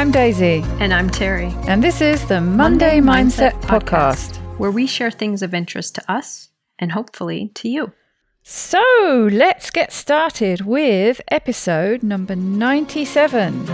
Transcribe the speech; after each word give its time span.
I'm 0.00 0.10
Daisy. 0.10 0.64
And 0.78 0.94
I'm 0.94 1.10
Terri. 1.10 1.52
And 1.68 1.84
this 1.84 2.00
is 2.00 2.26
the 2.26 2.40
Monday, 2.40 3.02
Monday 3.02 3.28
Mindset, 3.28 3.52
Mindset 3.52 3.60
Podcast, 3.60 4.36
where 4.58 4.70
we 4.70 4.86
share 4.86 5.10
things 5.10 5.42
of 5.42 5.52
interest 5.52 5.94
to 5.96 6.10
us 6.10 6.48
and 6.78 6.90
hopefully 6.90 7.50
to 7.56 7.68
you. 7.68 7.92
So 8.42 8.82
let's 9.30 9.68
get 9.68 9.92
started 9.92 10.62
with 10.62 11.20
episode 11.28 12.02
number 12.02 12.34
97. 12.34 13.68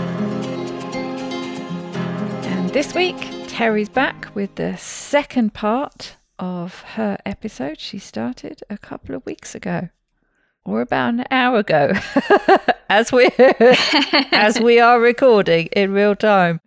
And 2.45 2.69
this 2.71 2.93
week, 2.93 3.15
Terri's 3.47 3.87
back 3.87 4.27
with 4.35 4.53
the 4.55 4.75
second 4.75 5.53
part 5.53 6.17
of 6.39 6.81
her 6.81 7.17
episode 7.25 7.79
she 7.79 7.99
started 7.99 8.63
a 8.69 8.77
couple 8.77 9.15
of 9.15 9.25
weeks 9.25 9.55
ago 9.55 9.87
or 10.67 10.81
about 10.81 11.13
an 11.15 11.25
hour 11.31 11.59
ago 11.59 11.93
as 12.89 13.11
we 13.11 13.29
as 14.31 14.59
we 14.59 14.79
are 14.79 14.99
recording 14.99 15.67
in 15.67 15.93
real 15.93 16.15
time. 16.15 16.61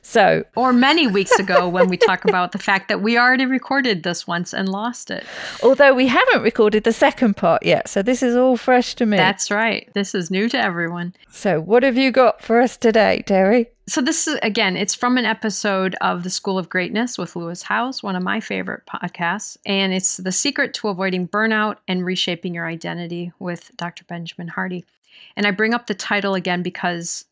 So, 0.00 0.44
or 0.56 0.72
many 0.72 1.06
weeks 1.06 1.38
ago 1.38 1.68
when 1.68 1.88
we 1.88 1.98
talk 1.98 2.24
about 2.24 2.52
the 2.52 2.58
fact 2.58 2.88
that 2.88 3.02
we 3.02 3.18
already 3.18 3.44
recorded 3.44 4.04
this 4.04 4.26
once 4.26 4.54
and 4.54 4.68
lost 4.68 5.10
it. 5.10 5.26
Although 5.62 5.92
we 5.92 6.06
haven't 6.06 6.42
recorded 6.42 6.84
the 6.84 6.92
second 6.92 7.36
part 7.36 7.62
yet. 7.62 7.88
So, 7.88 8.00
this 8.00 8.22
is 8.22 8.34
all 8.34 8.56
fresh 8.56 8.94
to 8.94 9.06
me. 9.06 9.18
That's 9.18 9.50
right. 9.50 9.88
This 9.92 10.14
is 10.14 10.30
new 10.30 10.48
to 10.48 10.58
everyone. 10.58 11.14
So, 11.30 11.60
what 11.60 11.82
have 11.82 11.98
you 11.98 12.10
got 12.10 12.40
for 12.40 12.60
us 12.60 12.76
today, 12.78 13.22
Terri? 13.26 13.66
So, 13.88 14.02
this 14.02 14.28
is 14.28 14.38
again, 14.42 14.76
it's 14.76 14.94
from 14.94 15.16
an 15.16 15.24
episode 15.24 15.96
of 16.02 16.22
The 16.22 16.28
School 16.28 16.58
of 16.58 16.68
Greatness 16.68 17.16
with 17.16 17.34
Lewis 17.34 17.62
Howes, 17.62 18.02
one 18.02 18.16
of 18.16 18.22
my 18.22 18.38
favorite 18.38 18.82
podcasts. 18.84 19.56
And 19.64 19.94
it's 19.94 20.18
The 20.18 20.30
Secret 20.30 20.74
to 20.74 20.88
Avoiding 20.88 21.26
Burnout 21.26 21.76
and 21.88 22.04
Reshaping 22.04 22.52
Your 22.52 22.66
Identity 22.66 23.32
with 23.38 23.70
Dr. 23.78 24.04
Benjamin 24.04 24.48
Hardy. 24.48 24.84
And 25.36 25.46
I 25.46 25.52
bring 25.52 25.72
up 25.72 25.86
the 25.86 25.94
title 25.94 26.34
again 26.34 26.62
because 26.62 27.24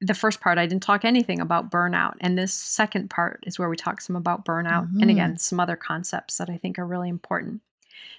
the 0.00 0.14
first 0.14 0.40
part 0.40 0.56
I 0.56 0.66
didn't 0.66 0.84
talk 0.84 1.04
anything 1.04 1.40
about 1.40 1.72
burnout, 1.72 2.14
and 2.20 2.38
this 2.38 2.54
second 2.54 3.10
part 3.10 3.42
is 3.44 3.58
where 3.58 3.68
we 3.68 3.76
talk 3.76 4.00
some 4.00 4.14
about 4.14 4.44
burnout 4.44 4.86
mm-hmm. 4.86 5.00
and 5.00 5.10
again 5.10 5.36
some 5.36 5.58
other 5.58 5.76
concepts 5.76 6.38
that 6.38 6.48
I 6.48 6.58
think 6.58 6.78
are 6.78 6.86
really 6.86 7.08
important. 7.08 7.60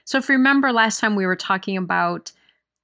So 0.03 0.17
if 0.17 0.27
you 0.27 0.33
remember 0.33 0.73
last 0.73 0.99
time 0.99 1.15
we 1.15 1.25
were 1.25 1.37
talking 1.37 1.77
about 1.77 2.33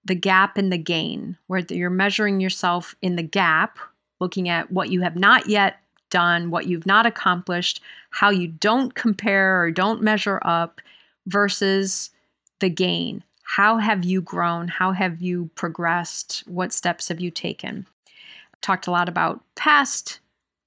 the 0.05 0.15
gap 0.15 0.57
and 0.57 0.71
the 0.71 0.77
gain, 0.77 1.37
where 1.47 1.59
you're 1.69 1.89
measuring 1.89 2.39
yourself 2.39 2.95
in 3.01 3.17
the 3.17 3.23
gap, 3.23 3.77
looking 4.21 4.47
at 4.47 4.71
what 4.71 4.89
you 4.89 5.01
have 5.01 5.17
not 5.17 5.49
yet 5.49 5.81
done, 6.09 6.51
what 6.51 6.67
you've 6.67 6.85
not 6.85 7.05
accomplished, 7.05 7.81
how 8.11 8.29
you 8.29 8.47
don't 8.47 8.93
compare 8.93 9.61
or 9.61 9.71
don't 9.71 10.01
measure 10.01 10.39
up 10.43 10.79
versus 11.25 12.11
the 12.59 12.69
gain. 12.69 13.23
How 13.43 13.77
have 13.77 14.05
you 14.05 14.21
grown? 14.21 14.67
How 14.67 14.91
have 14.91 15.21
you 15.21 15.49
progressed? 15.55 16.43
What 16.45 16.71
steps 16.71 17.09
have 17.09 17.19
you 17.19 17.31
taken? 17.31 17.87
i 18.07 18.57
talked 18.61 18.87
a 18.87 18.91
lot 18.91 19.09
about 19.09 19.43
past, 19.55 20.19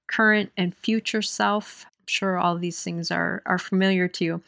current, 0.07 0.51
and 0.57 0.75
future 0.75 1.21
self. 1.21 1.85
I'm 1.85 2.07
sure 2.07 2.37
all 2.37 2.57
these 2.57 2.83
things 2.83 3.09
are, 3.09 3.41
are 3.45 3.57
familiar 3.57 4.07
to 4.09 4.25
you. 4.25 4.41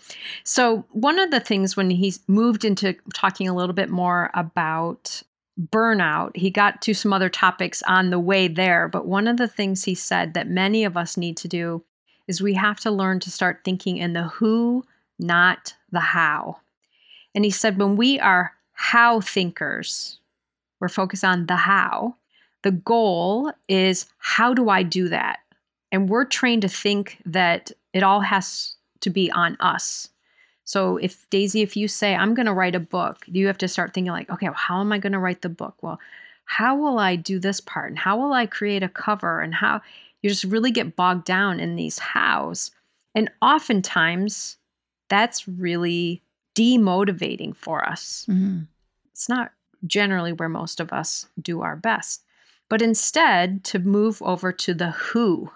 So, 0.43 0.85
one 0.91 1.17
of 1.17 1.31
the 1.31 1.39
things 1.39 1.75
when 1.75 1.89
he 1.89 2.13
moved 2.27 2.65
into 2.65 2.95
talking 3.13 3.47
a 3.47 3.55
little 3.55 3.73
bit 3.73 3.89
more 3.89 4.29
about 4.33 5.23
burnout, 5.59 6.35
he 6.35 6.49
got 6.49 6.81
to 6.83 6.93
some 6.93 7.13
other 7.13 7.29
topics 7.29 7.81
on 7.83 8.09
the 8.09 8.19
way 8.19 8.47
there. 8.47 8.87
But 8.87 9.07
one 9.07 9.27
of 9.27 9.37
the 9.37 9.47
things 9.47 9.83
he 9.83 9.95
said 9.95 10.33
that 10.33 10.47
many 10.47 10.83
of 10.83 10.95
us 10.95 11.17
need 11.17 11.37
to 11.37 11.47
do 11.47 11.83
is 12.27 12.41
we 12.41 12.53
have 12.53 12.79
to 12.81 12.91
learn 12.91 13.19
to 13.21 13.31
start 13.31 13.61
thinking 13.63 13.97
in 13.97 14.13
the 14.13 14.23
who, 14.23 14.85
not 15.17 15.73
the 15.91 15.99
how. 15.99 16.59
And 17.33 17.45
he 17.45 17.51
said, 17.51 17.79
when 17.79 17.95
we 17.95 18.19
are 18.19 18.53
how 18.73 19.21
thinkers, 19.21 20.19
we're 20.79 20.89
focused 20.89 21.23
on 21.23 21.47
the 21.47 21.55
how, 21.55 22.15
the 22.63 22.71
goal 22.71 23.51
is 23.67 24.05
how 24.17 24.53
do 24.53 24.69
I 24.69 24.83
do 24.83 25.09
that? 25.09 25.39
And 25.91 26.09
we're 26.09 26.25
trained 26.25 26.63
to 26.63 26.67
think 26.67 27.17
that 27.25 27.71
it 27.93 28.03
all 28.03 28.21
has 28.21 28.75
to 29.01 29.09
be 29.09 29.31
on 29.31 29.55
us. 29.59 30.09
So 30.67 30.97
if 30.97 31.27
Daisy, 31.29 31.61
if 31.61 31.75
you 31.75 31.87
say, 31.87 32.13
I'm 32.13 32.33
going 32.33 32.45
to 32.45 32.53
write 32.53 32.75
a 32.75 32.79
book, 32.79 33.23
you 33.25 33.47
have 33.47 33.57
to 33.59 33.67
start 33.67 33.93
thinking 33.93 34.11
like, 34.11 34.29
okay, 34.29 34.47
well, 34.47 34.53
how 34.53 34.81
am 34.81 34.91
I 34.91 34.99
going 34.99 35.13
to 35.13 35.19
write 35.19 35.41
the 35.41 35.49
book? 35.49 35.75
Well, 35.81 35.99
how 36.45 36.75
will 36.75 36.99
I 36.99 37.15
do 37.15 37.39
this 37.39 37.59
part? 37.59 37.89
And 37.89 37.97
how 37.97 38.17
will 38.17 38.33
I 38.33 38.45
create 38.45 38.83
a 38.83 38.89
cover? 38.89 39.41
And 39.41 39.55
how 39.55 39.81
you 40.21 40.29
just 40.29 40.43
really 40.43 40.71
get 40.71 40.95
bogged 40.95 41.25
down 41.25 41.59
in 41.59 41.75
these 41.75 41.99
hows. 41.99 42.71
And 43.15 43.31
oftentimes 43.41 44.57
that's 45.09 45.47
really 45.47 46.21
demotivating 46.53 47.55
for 47.55 47.87
us. 47.87 48.25
Mm-hmm. 48.29 48.63
It's 49.11 49.29
not 49.29 49.51
generally 49.85 50.33
where 50.33 50.49
most 50.49 50.79
of 50.79 50.91
us 50.91 51.27
do 51.41 51.61
our 51.61 51.75
best 51.75 52.23
but 52.69 52.81
instead 52.81 53.63
to 53.65 53.79
move 53.79 54.21
over 54.21 54.51
to 54.51 54.73
the 54.73 54.91
who. 54.91 55.51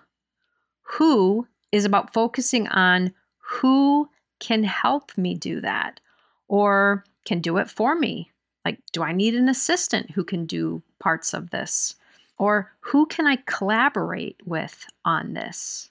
Who 0.84 1.48
is 1.72 1.86
about 1.86 2.14
focusing 2.14 2.68
on 2.70 3.14
who 3.38 4.10
can 4.42 4.66
help 4.66 5.18
me 5.18 5.36
do 5.36 5.62
that 5.62 6.02
or 6.50 7.06
can 7.26 7.40
do 7.40 7.58
it 7.58 7.70
for 7.70 7.96
me. 7.96 8.30
Like, 8.66 8.80
do 8.92 9.02
I 9.02 9.14
need 9.14 9.36
an 9.36 9.48
assistant 9.48 10.12
who 10.12 10.26
can 10.26 10.46
do 10.46 10.84
parts 11.00 11.34
of 11.34 11.52
this? 11.52 11.96
Or 12.38 12.72
who 12.82 13.06
can 13.06 13.26
I 13.28 13.38
collaborate 13.46 14.42
with 14.46 14.86
on 15.06 15.34
this? 15.34 15.90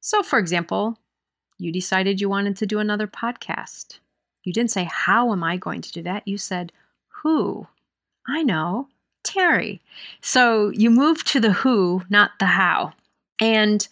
So, 0.00 0.22
for 0.22 0.38
example, 0.38 0.98
you 1.58 1.72
decided 1.72 2.20
you 2.20 2.28
wanted 2.28 2.56
to 2.58 2.66
do 2.66 2.78
another 2.78 3.06
podcast. 3.06 3.98
You 4.44 4.52
didn't 4.52 4.70
say, 4.70 4.84
How 4.84 5.32
am 5.32 5.42
I 5.42 5.56
going 5.56 5.80
to 5.80 5.92
do 5.92 6.02
that? 6.02 6.28
You 6.28 6.38
said, 6.38 6.72
Who? 7.22 7.66
I 8.28 8.42
know. 8.42 8.88
Terri. 9.24 9.80
So 10.20 10.68
you 10.68 10.90
move 10.90 11.24
to 11.24 11.40
the 11.40 11.52
who, 11.52 12.02
not 12.10 12.32
the 12.38 12.46
how. 12.46 12.92
And 13.40 13.88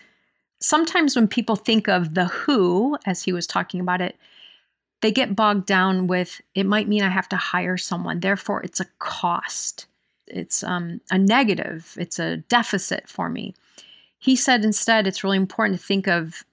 sometimes 0.62 1.16
when 1.16 1.28
people 1.28 1.56
think 1.56 1.88
of 1.88 2.14
the 2.14 2.26
who, 2.26 2.96
as 3.04 3.22
he 3.22 3.32
was 3.32 3.46
talking 3.46 3.80
about 3.80 4.00
it, 4.00 4.16
they 5.00 5.10
get 5.10 5.36
bogged 5.36 5.66
down 5.66 6.06
with 6.06 6.40
it 6.54 6.64
might 6.64 6.88
mean 6.88 7.02
I 7.02 7.08
have 7.08 7.28
to 7.30 7.36
hire 7.36 7.76
someone. 7.76 8.20
Therefore, 8.20 8.62
it's 8.62 8.80
a 8.80 8.86
cost. 8.98 9.86
It's 10.26 10.62
um, 10.62 11.00
a 11.10 11.18
negative. 11.18 11.96
It's 11.98 12.18
a 12.18 12.38
deficit 12.38 13.08
for 13.08 13.28
me. 13.28 13.54
He 14.18 14.36
said 14.36 14.64
instead, 14.64 15.06
it's 15.06 15.24
really 15.24 15.36
important 15.36 15.80
to 15.80 15.86
think 15.86 16.06
of 16.06 16.44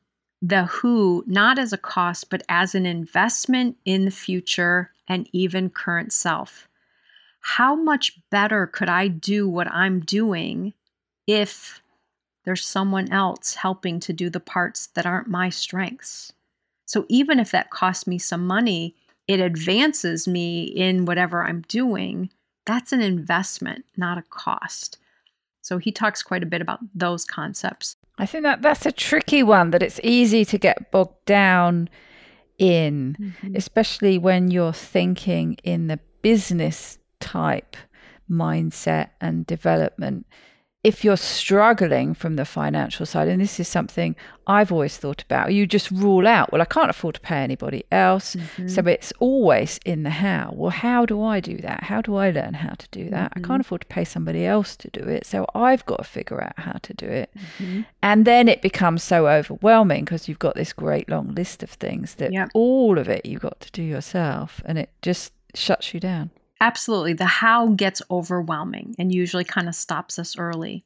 the 0.41 0.65
who 0.65 1.23
not 1.27 1.59
as 1.59 1.71
a 1.71 1.77
cost, 1.77 2.29
but 2.29 2.43
as 2.49 2.73
an 2.73 2.85
investment 2.85 3.77
in 3.85 4.05
the 4.05 4.11
future 4.11 4.91
and 5.07 5.29
even 5.31 5.69
current 5.69 6.11
self 6.11 6.69
how 7.41 7.75
much 7.75 8.19
better 8.29 8.67
could 8.67 8.89
I 8.89 9.07
do 9.07 9.47
what 9.47 9.71
I'm 9.71 10.01
doing 10.01 10.73
if 11.27 11.81
there's 12.45 12.65
someone 12.65 13.11
else 13.11 13.55
helping 13.55 13.99
to 14.01 14.13
do 14.13 14.29
the 14.29 14.39
parts 14.39 14.87
that 14.87 15.05
aren't 15.05 15.27
my 15.27 15.49
strengths? 15.49 16.33
So 16.85 17.05
even 17.09 17.39
if 17.39 17.51
that 17.51 17.69
costs 17.69 18.07
me 18.07 18.17
some 18.17 18.47
money, 18.47 18.95
it 19.27 19.39
advances 19.39 20.27
me 20.27 20.63
in 20.63 21.05
whatever 21.05 21.43
I'm 21.43 21.61
doing. 21.67 22.31
That's 22.65 22.91
an 22.91 23.01
investment, 23.01 23.85
not 23.95 24.17
a 24.17 24.23
cost. 24.23 24.97
So 25.61 25.77
he 25.77 25.91
talks 25.91 26.23
quite 26.23 26.41
a 26.41 26.47
bit 26.47 26.61
about 26.61 26.79
those 26.95 27.25
concepts. 27.25 27.95
I 28.17 28.25
think 28.25 28.43
that 28.43 28.61
that's 28.61 28.85
a 28.85 28.91
tricky 28.91 29.43
one 29.43 29.69
that 29.71 29.83
it's 29.83 29.99
easy 30.03 30.43
to 30.45 30.57
get 30.57 30.91
bogged 30.91 31.25
down 31.25 31.89
in, 32.57 33.15
mm-hmm. 33.19 33.55
especially 33.55 34.17
when 34.17 34.51
you're 34.51 34.73
thinking 34.73 35.57
in 35.63 35.87
the 35.87 35.99
business 36.21 36.97
type 37.19 37.77
mindset 38.29 39.09
and 39.21 39.45
development 39.45 40.25
if 40.81 41.03
you're 41.03 41.17
struggling 41.17 42.13
from 42.13 42.37
the 42.37 42.45
financial 42.45 43.05
side, 43.05 43.27
and 43.27 43.41
this 43.41 43.59
is 43.59 43.67
something 43.67 44.15
I've 44.47 44.71
always 44.71 44.95
thought 44.95 45.21
about, 45.23 45.53
you 45.53 45.67
just 45.67 45.91
rule 45.91 46.25
out, 46.25 46.53
well, 46.53 46.61
I 46.61 46.65
can't 46.65 46.89
afford 46.89 47.15
to 47.15 47.21
pay 47.21 47.39
anybody 47.39 47.83
else. 47.91 48.35
Mm-hmm. 48.35 48.67
So 48.69 48.81
it's 48.87 49.11
always 49.19 49.79
in 49.85 50.03
the 50.03 50.09
how. 50.09 50.53
Well, 50.55 50.69
how 50.69 51.05
do 51.05 51.21
I 51.21 51.41
do 51.41 51.57
that? 51.57 51.83
How 51.83 52.01
do 52.01 52.15
I 52.15 52.31
learn 52.31 52.53
how 52.53 52.75
to 52.75 52.87
do 52.91 53.09
that? 53.09 53.31
Mm-hmm. 53.31 53.43
I 53.43 53.47
can't 53.47 53.61
afford 53.61 53.81
to 53.81 53.87
pay 53.87 54.05
somebody 54.05 54.45
else 54.45 54.77
to 54.77 54.89
do 54.91 55.01
it. 55.01 55.25
So 55.25 55.45
I've 55.53 55.85
got 55.85 55.97
to 55.97 56.05
figure 56.05 56.41
out 56.41 56.57
how 56.57 56.79
to 56.81 56.93
do 56.93 57.07
it. 57.07 57.29
Mm-hmm. 57.57 57.81
And 58.01 58.23
then 58.23 58.47
it 58.47 58.61
becomes 58.61 59.03
so 59.03 59.27
overwhelming 59.27 60.05
because 60.05 60.29
you've 60.29 60.39
got 60.39 60.55
this 60.55 60.71
great 60.71 61.09
long 61.09 61.35
list 61.35 61.61
of 61.61 61.71
things 61.71 62.15
that 62.15 62.31
yep. 62.31 62.51
all 62.53 62.97
of 62.97 63.09
it 63.09 63.25
you've 63.25 63.41
got 63.41 63.59
to 63.59 63.71
do 63.71 63.83
yourself, 63.83 64.61
and 64.63 64.77
it 64.79 64.91
just 65.01 65.33
shuts 65.53 65.93
you 65.93 65.99
down. 65.99 66.31
Absolutely. 66.61 67.13
The 67.13 67.25
how 67.25 67.67
gets 67.67 68.01
overwhelming 68.11 68.95
and 68.99 69.13
usually 69.13 69.43
kind 69.43 69.69
of 69.69 69.75
stops 69.75 70.19
us 70.19 70.37
early. 70.37 70.83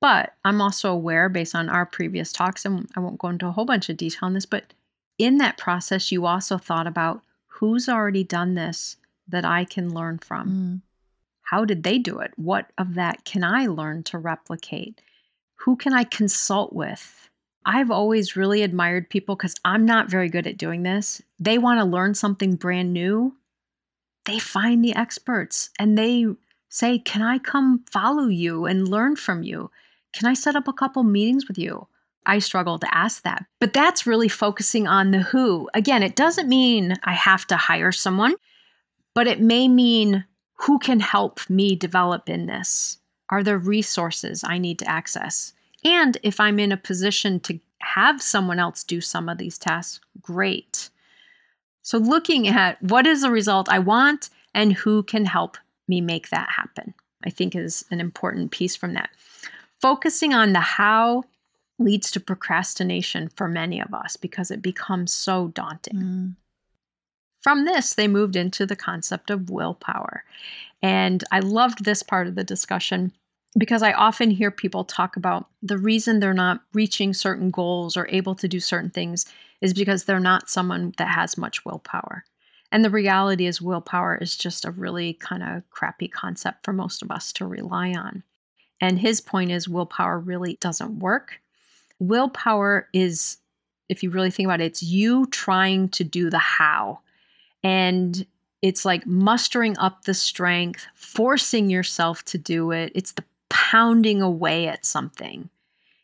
But 0.00 0.34
I'm 0.44 0.62
also 0.62 0.90
aware, 0.90 1.28
based 1.28 1.54
on 1.54 1.68
our 1.68 1.84
previous 1.84 2.32
talks, 2.32 2.64
and 2.64 2.88
I 2.96 3.00
won't 3.00 3.18
go 3.18 3.28
into 3.28 3.46
a 3.46 3.52
whole 3.52 3.66
bunch 3.66 3.90
of 3.90 3.98
detail 3.98 4.20
on 4.22 4.32
this, 4.32 4.46
but 4.46 4.72
in 5.18 5.36
that 5.38 5.58
process, 5.58 6.10
you 6.10 6.24
also 6.24 6.56
thought 6.56 6.86
about 6.86 7.22
who's 7.46 7.88
already 7.88 8.24
done 8.24 8.54
this 8.54 8.96
that 9.28 9.44
I 9.44 9.64
can 9.64 9.92
learn 9.92 10.18
from. 10.18 10.48
Mm. 10.48 10.80
How 11.42 11.66
did 11.66 11.82
they 11.82 11.98
do 11.98 12.20
it? 12.20 12.32
What 12.36 12.70
of 12.78 12.94
that 12.94 13.24
can 13.26 13.44
I 13.44 13.66
learn 13.66 14.02
to 14.04 14.18
replicate? 14.18 15.02
Who 15.56 15.76
can 15.76 15.92
I 15.92 16.04
consult 16.04 16.72
with? 16.72 17.28
I've 17.66 17.90
always 17.90 18.36
really 18.36 18.62
admired 18.62 19.10
people 19.10 19.36
because 19.36 19.54
I'm 19.64 19.84
not 19.84 20.08
very 20.08 20.30
good 20.30 20.46
at 20.46 20.56
doing 20.56 20.82
this. 20.82 21.20
They 21.38 21.58
want 21.58 21.78
to 21.78 21.84
learn 21.84 22.14
something 22.14 22.54
brand 22.54 22.94
new 22.94 23.34
they 24.24 24.38
find 24.38 24.84
the 24.84 24.94
experts 24.94 25.70
and 25.78 25.96
they 25.96 26.26
say, 26.68 26.98
Can 26.98 27.22
I 27.22 27.38
come 27.38 27.84
follow 27.90 28.26
you 28.26 28.66
and 28.66 28.88
learn 28.88 29.16
from 29.16 29.42
you? 29.42 29.70
Can 30.12 30.28
I 30.28 30.34
set 30.34 30.56
up 30.56 30.68
a 30.68 30.72
couple 30.72 31.02
meetings 31.02 31.46
with 31.46 31.58
you? 31.58 31.86
I 32.26 32.38
struggle 32.38 32.78
to 32.78 32.94
ask 32.94 33.22
that. 33.22 33.46
But 33.60 33.72
that's 33.72 34.06
really 34.06 34.28
focusing 34.28 34.86
on 34.86 35.10
the 35.10 35.20
who. 35.20 35.68
Again, 35.74 36.02
it 36.02 36.16
doesn't 36.16 36.48
mean 36.48 36.96
I 37.04 37.14
have 37.14 37.46
to 37.48 37.56
hire 37.56 37.92
someone, 37.92 38.34
but 39.14 39.26
it 39.26 39.40
may 39.40 39.68
mean 39.68 40.24
who 40.54 40.78
can 40.78 41.00
help 41.00 41.48
me 41.48 41.74
develop 41.74 42.28
in 42.28 42.46
this? 42.46 42.98
Are 43.30 43.42
there 43.42 43.58
resources 43.58 44.44
I 44.44 44.58
need 44.58 44.78
to 44.80 44.90
access? 44.90 45.54
And 45.84 46.18
if 46.22 46.40
I'm 46.40 46.58
in 46.58 46.72
a 46.72 46.76
position 46.76 47.40
to 47.40 47.58
have 47.78 48.20
someone 48.20 48.58
else 48.58 48.84
do 48.84 49.00
some 49.00 49.28
of 49.28 49.38
these 49.38 49.56
tasks, 49.56 50.00
great. 50.20 50.90
So, 51.90 51.98
looking 51.98 52.46
at 52.46 52.80
what 52.80 53.04
is 53.04 53.22
the 53.22 53.32
result 53.32 53.68
I 53.68 53.80
want 53.80 54.30
and 54.54 54.72
who 54.72 55.02
can 55.02 55.24
help 55.24 55.56
me 55.88 56.00
make 56.00 56.28
that 56.28 56.48
happen, 56.48 56.94
I 57.24 57.30
think 57.30 57.56
is 57.56 57.84
an 57.90 57.98
important 57.98 58.52
piece 58.52 58.76
from 58.76 58.94
that. 58.94 59.10
Focusing 59.82 60.32
on 60.32 60.52
the 60.52 60.60
how 60.60 61.24
leads 61.80 62.12
to 62.12 62.20
procrastination 62.20 63.28
for 63.34 63.48
many 63.48 63.80
of 63.80 63.92
us 63.92 64.16
because 64.16 64.52
it 64.52 64.62
becomes 64.62 65.12
so 65.12 65.48
daunting. 65.48 65.96
Mm. 65.96 66.34
From 67.40 67.64
this, 67.64 67.94
they 67.94 68.06
moved 68.06 68.36
into 68.36 68.66
the 68.66 68.76
concept 68.76 69.28
of 69.28 69.50
willpower. 69.50 70.22
And 70.80 71.24
I 71.32 71.40
loved 71.40 71.84
this 71.84 72.04
part 72.04 72.28
of 72.28 72.36
the 72.36 72.44
discussion 72.44 73.10
because 73.58 73.82
I 73.82 73.94
often 73.94 74.30
hear 74.30 74.52
people 74.52 74.84
talk 74.84 75.16
about 75.16 75.48
the 75.60 75.76
reason 75.76 76.20
they're 76.20 76.34
not 76.34 76.60
reaching 76.72 77.12
certain 77.14 77.50
goals 77.50 77.96
or 77.96 78.06
able 78.10 78.36
to 78.36 78.46
do 78.46 78.60
certain 78.60 78.90
things 78.90 79.26
is 79.60 79.74
because 79.74 80.04
they're 80.04 80.20
not 80.20 80.50
someone 80.50 80.94
that 80.96 81.08
has 81.08 81.36
much 81.36 81.64
willpower. 81.64 82.24
And 82.72 82.84
the 82.84 82.90
reality 82.90 83.46
is, 83.46 83.60
willpower 83.60 84.16
is 84.16 84.36
just 84.36 84.64
a 84.64 84.70
really 84.70 85.14
kind 85.14 85.42
of 85.42 85.68
crappy 85.70 86.08
concept 86.08 86.64
for 86.64 86.72
most 86.72 87.02
of 87.02 87.10
us 87.10 87.32
to 87.34 87.46
rely 87.46 87.92
on. 87.92 88.22
And 88.80 88.98
his 88.98 89.20
point 89.20 89.50
is, 89.50 89.68
willpower 89.68 90.18
really 90.18 90.56
doesn't 90.60 91.00
work. 91.00 91.40
Willpower 91.98 92.88
is, 92.92 93.38
if 93.88 94.02
you 94.02 94.10
really 94.10 94.30
think 94.30 94.46
about 94.46 94.60
it, 94.60 94.66
it's 94.66 94.82
you 94.82 95.26
trying 95.26 95.88
to 95.90 96.04
do 96.04 96.30
the 96.30 96.38
how. 96.38 97.00
And 97.62 98.24
it's 98.62 98.84
like 98.84 99.06
mustering 99.06 99.76
up 99.78 100.04
the 100.04 100.14
strength, 100.14 100.86
forcing 100.94 101.70
yourself 101.70 102.24
to 102.26 102.38
do 102.38 102.70
it. 102.70 102.92
It's 102.94 103.12
the 103.12 103.24
pounding 103.48 104.22
away 104.22 104.68
at 104.68 104.86
something, 104.86 105.50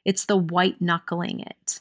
it's 0.04 0.26
the 0.26 0.36
white 0.36 0.80
knuckling 0.80 1.40
it. 1.40 1.80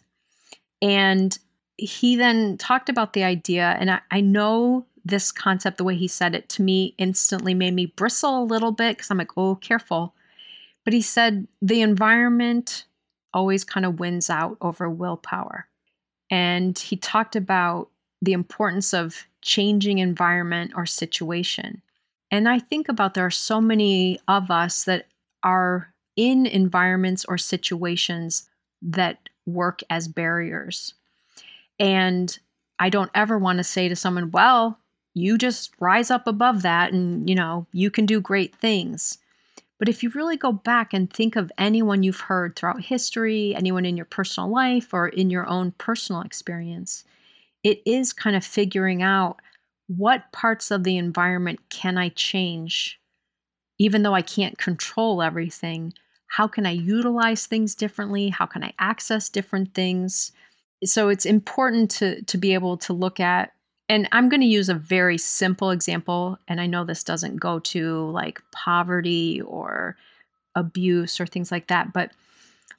And 0.82 1.38
he 1.78 2.16
then 2.16 2.58
talked 2.58 2.90
about 2.90 3.14
the 3.14 3.24
idea, 3.24 3.76
and 3.80 3.92
I, 3.92 4.00
I, 4.12 4.22
know 4.22 4.86
this 5.04 5.32
concept, 5.32 5.78
the 5.78 5.84
way 5.84 5.96
he 5.96 6.08
said 6.08 6.34
it 6.34 6.50
to 6.50 6.62
me, 6.62 6.96
instantly 6.98 7.54
made 7.54 7.74
me 7.74 7.88
bristle 7.88 8.42
a 8.42 8.46
little 8.46 8.72
bit 8.72 8.98
because 8.98 9.12
I'm 9.12 9.18
like, 9.18 9.38
oh, 9.38 9.56
careful. 9.56 10.14
But 10.84 10.94
he 10.94 11.02
said 11.02 11.48
the 11.62 11.82
environment 11.82 12.86
always 13.34 13.64
kind 13.64 13.86
of 13.86 14.00
wins 14.00 14.30
out 14.30 14.58
over 14.62 14.90
willpower. 14.90 15.68
And 16.32 16.78
he 16.78 16.96
talked 16.96 17.36
about 17.36 17.90
the 18.22 18.34
importance 18.34 18.94
of 18.94 19.28
changing 19.42 20.00
environment 20.00 20.72
or 20.76 20.86
situation. 20.86 21.82
And 22.32 22.50
I 22.50 22.60
think 22.60 22.90
about 22.90 23.14
there 23.14 23.26
are 23.26 23.32
so 23.32 23.62
many 23.62 24.20
of 24.28 24.50
us 24.50 24.86
that 24.86 25.08
are 25.44 25.94
in 26.16 26.46
environments 26.46 27.26
or 27.26 27.38
situations 27.38 28.50
that 28.82 29.30
work 29.46 29.82
as 29.90 30.08
barriers. 30.08 30.94
And 31.80 32.38
I 32.80 32.90
don't 32.90 33.12
ever 33.16 33.38
want 33.38 33.58
to 33.60 33.64
say 33.64 33.88
to 33.90 33.96
someone, 33.96 34.32
well, 34.32 34.80
you 35.14 35.38
just 35.38 35.72
rise 35.80 36.12
up 36.12 36.28
above 36.28 36.62
that 36.64 36.92
and, 36.94 37.30
you 37.30 37.36
know, 37.36 37.68
you 37.72 37.90
can 37.90 38.06
do 38.06 38.20
great 38.20 38.56
things. 38.56 39.18
But 39.80 39.90
if 39.90 40.04
you 40.04 40.10
really 40.12 40.38
go 40.38 40.52
back 40.52 40.94
and 40.94 41.12
think 41.12 41.36
of 41.36 41.52
anyone 41.58 42.04
you've 42.04 42.22
heard 42.22 42.56
throughout 42.56 42.82
history, 42.84 43.54
anyone 43.56 43.86
in 43.86 43.98
your 43.98 44.06
personal 44.06 44.50
life 44.50 44.94
or 44.94 45.08
in 45.10 45.30
your 45.30 45.48
own 45.48 45.72
personal 45.74 46.22
experience, 46.22 47.04
it 47.64 47.82
is 47.86 48.14
kind 48.14 48.36
of 48.36 48.46
figuring 48.46 49.04
out 49.04 49.42
what 49.88 50.32
parts 50.32 50.72
of 50.72 50.84
the 50.84 50.98
environment 50.98 51.60
can 51.70 51.98
I 51.98 52.10
change? 52.10 53.00
Even 53.80 54.04
though 54.04 54.14
I 54.16 54.22
can't 54.22 54.58
control 54.58 55.22
everything, 55.22 55.94
how 56.28 56.48
can 56.48 56.66
I 56.66 56.72
utilize 56.72 57.46
things 57.46 57.76
differently? 57.76 58.30
How 58.30 58.46
can 58.46 58.64
I 58.64 58.74
access 58.80 59.30
different 59.30 59.74
things? 59.74 60.32
So 60.86 61.10
it's 61.10 61.26
important 61.26 61.92
to, 61.92 62.22
to 62.24 62.38
be 62.38 62.54
able 62.54 62.78
to 62.78 62.94
look 62.94 63.20
at, 63.20 63.52
and 63.90 64.08
I'm 64.12 64.30
going 64.30 64.42
to 64.42 64.48
use 64.48 64.70
a 64.70 64.76
very 64.76 65.18
simple 65.18 65.72
example. 65.72 66.40
And 66.48 66.60
I 66.60 66.66
know 66.66 66.84
this 66.84 67.04
doesn't 67.04 67.38
go 67.38 67.60
to 67.60 68.10
like 68.12 68.42
poverty 68.52 69.42
or 69.42 69.96
abuse 70.56 71.20
or 71.20 71.26
things 71.26 71.52
like 71.52 71.68
that, 71.68 71.94
but 71.94 72.12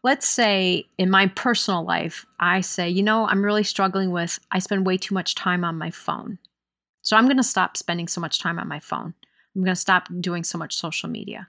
let's 0.02 0.28
say 0.28 0.84
in 0.98 1.10
my 1.10 1.26
personal 1.26 1.84
life, 1.84 2.26
I 2.38 2.60
say, 2.60 2.88
you 2.88 3.02
know, 3.02 3.26
I'm 3.26 3.44
really 3.44 3.64
struggling 3.64 4.10
with, 4.10 4.38
I 4.50 4.60
spend 4.60 4.86
way 4.86 4.96
too 4.96 5.14
much 5.14 5.34
time 5.34 5.64
on 5.64 5.76
my 5.76 5.90
phone. 5.90 6.38
So 7.02 7.16
I'm 7.16 7.26
going 7.26 7.36
to 7.36 7.42
stop 7.42 7.76
spending 7.76 8.08
so 8.08 8.20
much 8.20 8.40
time 8.40 8.58
on 8.58 8.68
my 8.68 8.80
phone. 8.80 9.14
I'm 9.54 9.62
going 9.62 9.74
to 9.74 9.80
stop 9.80 10.08
doing 10.20 10.44
so 10.44 10.58
much 10.58 10.76
social 10.76 11.08
media. 11.08 11.48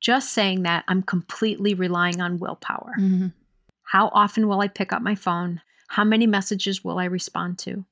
Just 0.00 0.32
saying 0.32 0.62
that, 0.62 0.84
I'm 0.86 1.02
completely 1.02 1.74
relying 1.74 2.20
on 2.20 2.38
willpower. 2.38 2.94
Mm-hmm. 2.98 3.28
How 3.82 4.08
often 4.12 4.48
will 4.48 4.60
I 4.60 4.68
pick 4.68 4.92
up 4.92 5.02
my 5.02 5.14
phone? 5.14 5.60
How 5.88 6.04
many 6.04 6.26
messages 6.26 6.84
will 6.84 6.98
I 6.98 7.04
respond 7.04 7.58
to? 7.60 7.84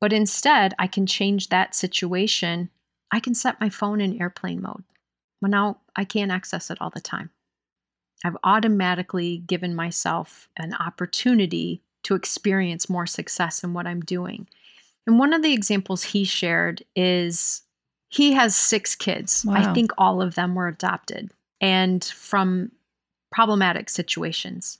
But 0.00 0.12
instead, 0.12 0.74
I 0.78 0.86
can 0.86 1.06
change 1.06 1.48
that 1.48 1.74
situation. 1.74 2.70
I 3.12 3.20
can 3.20 3.34
set 3.34 3.60
my 3.60 3.68
phone 3.68 4.00
in 4.00 4.20
airplane 4.20 4.62
mode. 4.62 4.84
Well, 5.40 5.50
now 5.50 5.78
I 5.94 6.04
can't 6.04 6.32
access 6.32 6.70
it 6.70 6.78
all 6.80 6.90
the 6.90 7.00
time. 7.00 7.30
I've 8.24 8.36
automatically 8.42 9.38
given 9.46 9.74
myself 9.74 10.48
an 10.56 10.74
opportunity 10.74 11.82
to 12.04 12.14
experience 12.14 12.88
more 12.88 13.06
success 13.06 13.62
in 13.62 13.74
what 13.74 13.86
I'm 13.86 14.00
doing. 14.00 14.48
And 15.06 15.18
one 15.18 15.32
of 15.32 15.42
the 15.42 15.52
examples 15.52 16.02
he 16.02 16.24
shared 16.24 16.82
is 16.96 17.62
he 18.08 18.32
has 18.32 18.56
six 18.56 18.94
kids. 18.94 19.44
Wow. 19.44 19.54
I 19.54 19.74
think 19.74 19.90
all 19.98 20.22
of 20.22 20.34
them 20.34 20.54
were 20.54 20.68
adopted 20.68 21.30
and 21.60 22.02
from 22.04 22.72
problematic 23.32 23.90
situations. 23.90 24.78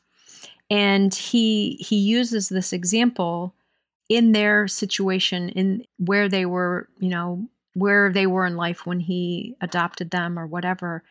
And 0.71 1.15
he 1.15 1.77
he 1.81 1.97
uses 1.97 2.49
this 2.49 2.73
example 2.73 3.55
in 4.09 4.33
their 4.33 4.69
situation 4.69 5.49
in 5.51 5.85
where 5.99 6.29
they 6.29 6.47
were, 6.47 6.89
you 6.99 7.09
know, 7.09 7.47
where 7.75 8.13
they 8.13 8.27
were 8.27 8.47
in 8.47 8.57
life 8.57 8.87
when 8.87 9.01
he 9.01 9.57
adopted 9.61 10.11
them 10.11 10.39
or 10.39 10.47
whatever. 10.47 11.03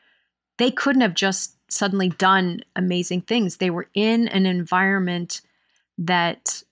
They 0.58 0.72
couldn't 0.72 1.02
have 1.02 1.16
just 1.16 1.56
suddenly 1.70 2.10
done 2.10 2.62
amazing 2.76 3.22
things. 3.22 3.58
They 3.58 3.70
were 3.70 3.90
in 3.94 4.28
an 4.28 4.46
environment 4.46 5.42
that 5.98 6.64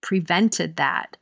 prevented 0.00 0.76
that 0.76 1.16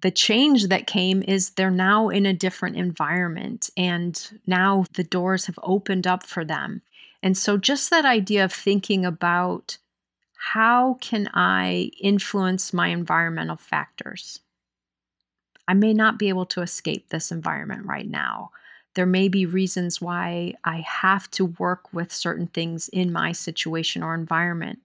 the 0.00 0.10
change 0.10 0.68
that 0.68 0.86
came 0.86 1.22
is 1.26 1.50
they're 1.50 1.70
now 1.70 2.08
in 2.08 2.24
a 2.24 2.32
different 2.32 2.76
environment 2.76 3.70
and 3.76 4.40
now 4.46 4.84
the 4.94 5.04
doors 5.04 5.46
have 5.46 5.58
opened 5.62 6.06
up 6.06 6.24
for 6.24 6.44
them. 6.44 6.82
And 7.22 7.36
so 7.36 7.56
just 7.56 7.90
that 7.90 8.04
idea 8.04 8.44
of 8.44 8.52
thinking 8.52 9.04
about 9.04 9.78
how 10.38 10.94
can 11.00 11.28
I 11.34 11.90
influence 12.00 12.72
my 12.72 12.88
environmental 12.88 13.56
factors? 13.56 14.40
I 15.66 15.74
may 15.74 15.92
not 15.92 16.18
be 16.18 16.30
able 16.30 16.46
to 16.46 16.62
escape 16.62 17.08
this 17.08 17.30
environment 17.30 17.84
right 17.84 18.08
now. 18.08 18.50
There 18.94 19.06
may 19.06 19.28
be 19.28 19.44
reasons 19.44 20.00
why 20.00 20.54
I 20.64 20.80
have 20.80 21.30
to 21.32 21.44
work 21.44 21.92
with 21.92 22.12
certain 22.12 22.46
things 22.46 22.88
in 22.88 23.12
my 23.12 23.32
situation 23.32 24.02
or 24.02 24.14
environment. 24.14 24.78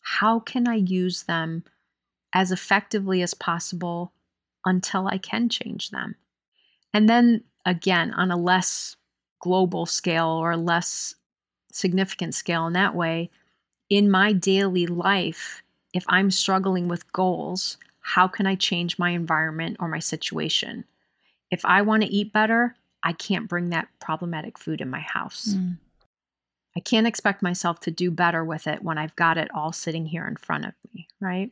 How 0.00 0.40
can 0.40 0.68
I 0.68 0.74
use 0.74 1.22
them 1.22 1.64
as 2.36 2.52
effectively 2.52 3.22
as 3.22 3.32
possible 3.32 4.12
until 4.66 5.06
I 5.06 5.16
can 5.16 5.48
change 5.48 5.88
them. 5.88 6.16
And 6.92 7.08
then 7.08 7.44
again, 7.64 8.12
on 8.12 8.30
a 8.30 8.36
less 8.36 8.96
global 9.40 9.86
scale 9.86 10.28
or 10.28 10.54
less 10.54 11.14
significant 11.72 12.34
scale 12.34 12.66
in 12.66 12.74
that 12.74 12.94
way, 12.94 13.30
in 13.88 14.10
my 14.10 14.32
daily 14.32 14.86
life, 14.86 15.62
if 15.92 16.04
I'm 16.08 16.30
struggling 16.30 16.88
with 16.88 17.12
goals, 17.12 17.78
how 18.00 18.28
can 18.28 18.46
I 18.46 18.54
change 18.54 18.98
my 18.98 19.10
environment 19.10 19.76
or 19.80 19.88
my 19.88 19.98
situation? 19.98 20.84
If 21.50 21.64
I 21.64 21.82
want 21.82 22.02
to 22.02 22.08
eat 22.08 22.32
better, 22.32 22.74
I 23.02 23.12
can't 23.12 23.48
bring 23.48 23.70
that 23.70 23.88
problematic 24.00 24.58
food 24.58 24.80
in 24.80 24.90
my 24.90 25.00
house. 25.00 25.54
Mm. 25.54 25.78
I 26.76 26.80
can't 26.80 27.06
expect 27.06 27.42
myself 27.42 27.80
to 27.80 27.90
do 27.90 28.10
better 28.10 28.44
with 28.44 28.66
it 28.66 28.82
when 28.82 28.98
I've 28.98 29.16
got 29.16 29.38
it 29.38 29.48
all 29.54 29.72
sitting 29.72 30.06
here 30.06 30.26
in 30.26 30.36
front 30.36 30.66
of 30.66 30.74
me, 30.92 31.08
right? 31.20 31.50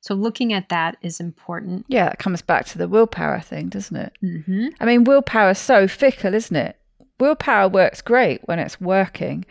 So 0.00 0.14
looking 0.14 0.52
at 0.52 0.70
that 0.70 0.96
is 1.02 1.20
important. 1.20 1.84
Yeah, 1.88 2.08
it 2.08 2.18
comes 2.18 2.40
back 2.42 2.66
to 2.66 2.78
the 2.78 2.88
willpower 2.88 3.40
thing, 3.40 3.68
doesn't 3.68 3.96
it? 3.96 4.12
Mm-hmm. 4.22 4.68
I 4.80 4.84
mean, 4.86 5.04
willpower 5.04 5.50
is 5.50 5.58
so 5.58 5.86
fickle, 5.86 6.34
isn't 6.34 6.56
it? 6.56 6.76
Willpower 7.20 7.68
works 7.68 8.00
great 8.00 8.40
when 8.46 8.58
it's 8.58 8.80
working. 8.80 9.44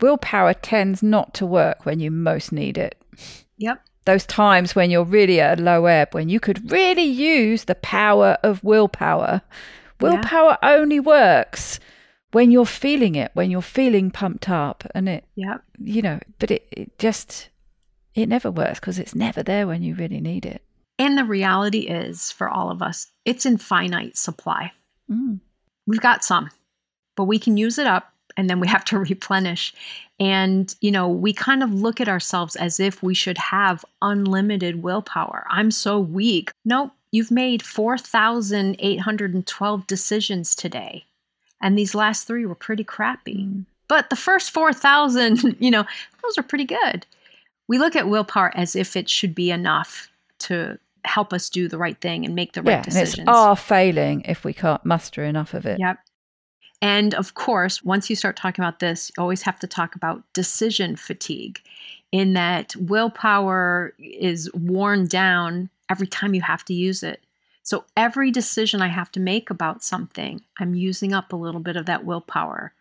Willpower 0.00 0.54
tends 0.54 1.02
not 1.02 1.34
to 1.34 1.46
work 1.46 1.86
when 1.86 2.00
you 2.00 2.10
most 2.10 2.52
need 2.52 2.78
it. 2.78 3.00
Yep. 3.58 3.82
Those 4.04 4.26
times 4.26 4.74
when 4.74 4.90
you're 4.90 5.04
really 5.04 5.40
at 5.40 5.58
a 5.58 5.62
low 5.62 5.86
ebb, 5.86 6.14
when 6.14 6.28
you 6.28 6.38
could 6.38 6.70
really 6.70 7.04
use 7.04 7.64
the 7.64 7.74
power 7.76 8.38
of 8.42 8.62
willpower. 8.62 9.42
Willpower 10.00 10.58
yeah. 10.62 10.76
only 10.76 11.00
works 11.00 11.80
when 12.32 12.50
you're 12.50 12.66
feeling 12.66 13.14
it, 13.14 13.30
when 13.34 13.50
you're 13.50 13.62
feeling 13.62 14.10
pumped 14.10 14.48
up, 14.48 14.84
and 14.94 15.08
it, 15.08 15.24
Yep. 15.36 15.62
you 15.78 16.02
know, 16.02 16.20
but 16.38 16.50
it, 16.50 16.68
it 16.70 16.98
just, 16.98 17.48
it 18.14 18.28
never 18.28 18.50
works 18.50 18.78
because 18.78 18.98
it's 18.98 19.14
never 19.14 19.42
there 19.42 19.66
when 19.66 19.82
you 19.82 19.94
really 19.94 20.20
need 20.20 20.44
it. 20.44 20.62
And 20.98 21.16
the 21.16 21.24
reality 21.24 21.80
is 21.80 22.30
for 22.30 22.48
all 22.48 22.70
of 22.70 22.82
us, 22.82 23.10
it's 23.24 23.46
in 23.46 23.58
finite 23.58 24.16
supply. 24.16 24.72
Mm. 25.10 25.40
We've 25.86 26.00
got 26.00 26.24
some, 26.24 26.50
but 27.16 27.24
we 27.24 27.38
can 27.38 27.56
use 27.56 27.78
it 27.78 27.86
up 27.86 28.12
and 28.36 28.48
then 28.50 28.60
we 28.60 28.68
have 28.68 28.84
to 28.86 28.98
replenish. 28.98 29.72
And, 30.18 30.74
you 30.80 30.90
know, 30.90 31.08
we 31.08 31.32
kind 31.32 31.62
of 31.62 31.72
look 31.74 32.00
at 32.00 32.08
ourselves 32.08 32.56
as 32.56 32.80
if 32.80 33.02
we 33.02 33.14
should 33.14 33.38
have 33.38 33.84
unlimited 34.00 34.82
willpower. 34.82 35.46
I'm 35.50 35.70
so 35.70 35.98
weak. 36.00 36.50
Nope, 36.64 36.92
you've 37.12 37.30
made 37.30 37.62
4,812 37.62 39.86
decisions 39.86 40.54
today. 40.54 41.04
And 41.60 41.78
these 41.78 41.94
last 41.94 42.26
three 42.26 42.46
were 42.46 42.54
pretty 42.54 42.84
crappy. 42.84 43.46
Mm. 43.46 43.64
But 43.88 44.10
the 44.10 44.16
first 44.16 44.50
4,000, 44.50 45.56
you 45.60 45.70
know, 45.70 45.84
those 46.22 46.38
are 46.38 46.42
pretty 46.42 46.64
good. 46.64 47.06
We 47.68 47.78
look 47.78 47.96
at 47.96 48.08
willpower 48.08 48.52
as 48.56 48.76
if 48.76 48.96
it 48.96 49.08
should 49.08 49.34
be 49.34 49.50
enough 49.50 50.08
to 50.40 50.78
help 51.04 51.32
us 51.32 51.48
do 51.48 51.68
the 51.68 51.78
right 51.78 51.98
thing 52.00 52.24
and 52.24 52.34
make 52.34 52.52
the 52.52 52.62
Yeah, 52.64 52.76
right 52.76 52.86
and 52.86 52.96
it's 52.96 53.10
decisions. 53.12 53.28
our 53.28 53.56
failing 53.56 54.22
if 54.22 54.44
we 54.44 54.52
can't 54.52 54.84
muster 54.84 55.24
enough 55.24 55.54
of 55.54 55.66
it. 55.66 55.78
Yep. 55.78 55.98
And 56.82 57.14
of 57.14 57.34
course, 57.34 57.82
once 57.82 58.10
you 58.10 58.16
start 58.16 58.36
talking 58.36 58.62
about 58.62 58.80
this, 58.80 59.10
you 59.16 59.22
always 59.22 59.42
have 59.42 59.58
to 59.60 59.66
talk 59.66 59.94
about 59.94 60.22
decision 60.32 60.96
fatigue, 60.96 61.60
in 62.12 62.34
that 62.34 62.74
willpower 62.76 63.92
is 63.98 64.52
worn 64.54 65.06
down 65.06 65.68
every 65.90 66.06
time 66.06 66.34
you 66.34 66.40
have 66.40 66.64
to 66.64 66.74
use 66.74 67.02
it. 67.02 67.22
So 67.62 67.84
every 67.96 68.30
decision 68.30 68.80
I 68.80 68.88
have 68.88 69.10
to 69.12 69.20
make 69.20 69.50
about 69.50 69.82
something, 69.82 70.40
I'm 70.58 70.74
using 70.74 71.12
up 71.12 71.32
a 71.32 71.36
little 71.36 71.60
bit 71.60 71.76
of 71.76 71.86
that 71.86 72.04
willpower. 72.04 72.72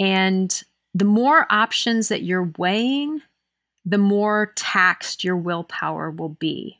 And 0.00 0.62
the 0.94 1.04
more 1.04 1.46
options 1.50 2.08
that 2.08 2.22
you're 2.22 2.50
weighing, 2.56 3.20
the 3.84 3.98
more 3.98 4.52
taxed 4.56 5.22
your 5.22 5.36
willpower 5.36 6.10
will 6.10 6.30
be. 6.30 6.78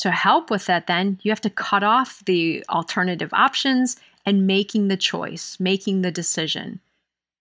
To 0.00 0.10
help 0.10 0.50
with 0.50 0.66
that, 0.66 0.86
then 0.86 1.20
you 1.22 1.30
have 1.30 1.40
to 1.42 1.50
cut 1.50 1.82
off 1.82 2.22
the 2.26 2.64
alternative 2.68 3.32
options 3.32 3.96
and 4.26 4.46
making 4.46 4.88
the 4.88 4.96
choice, 4.96 5.58
making 5.60 6.02
the 6.02 6.10
decision. 6.10 6.80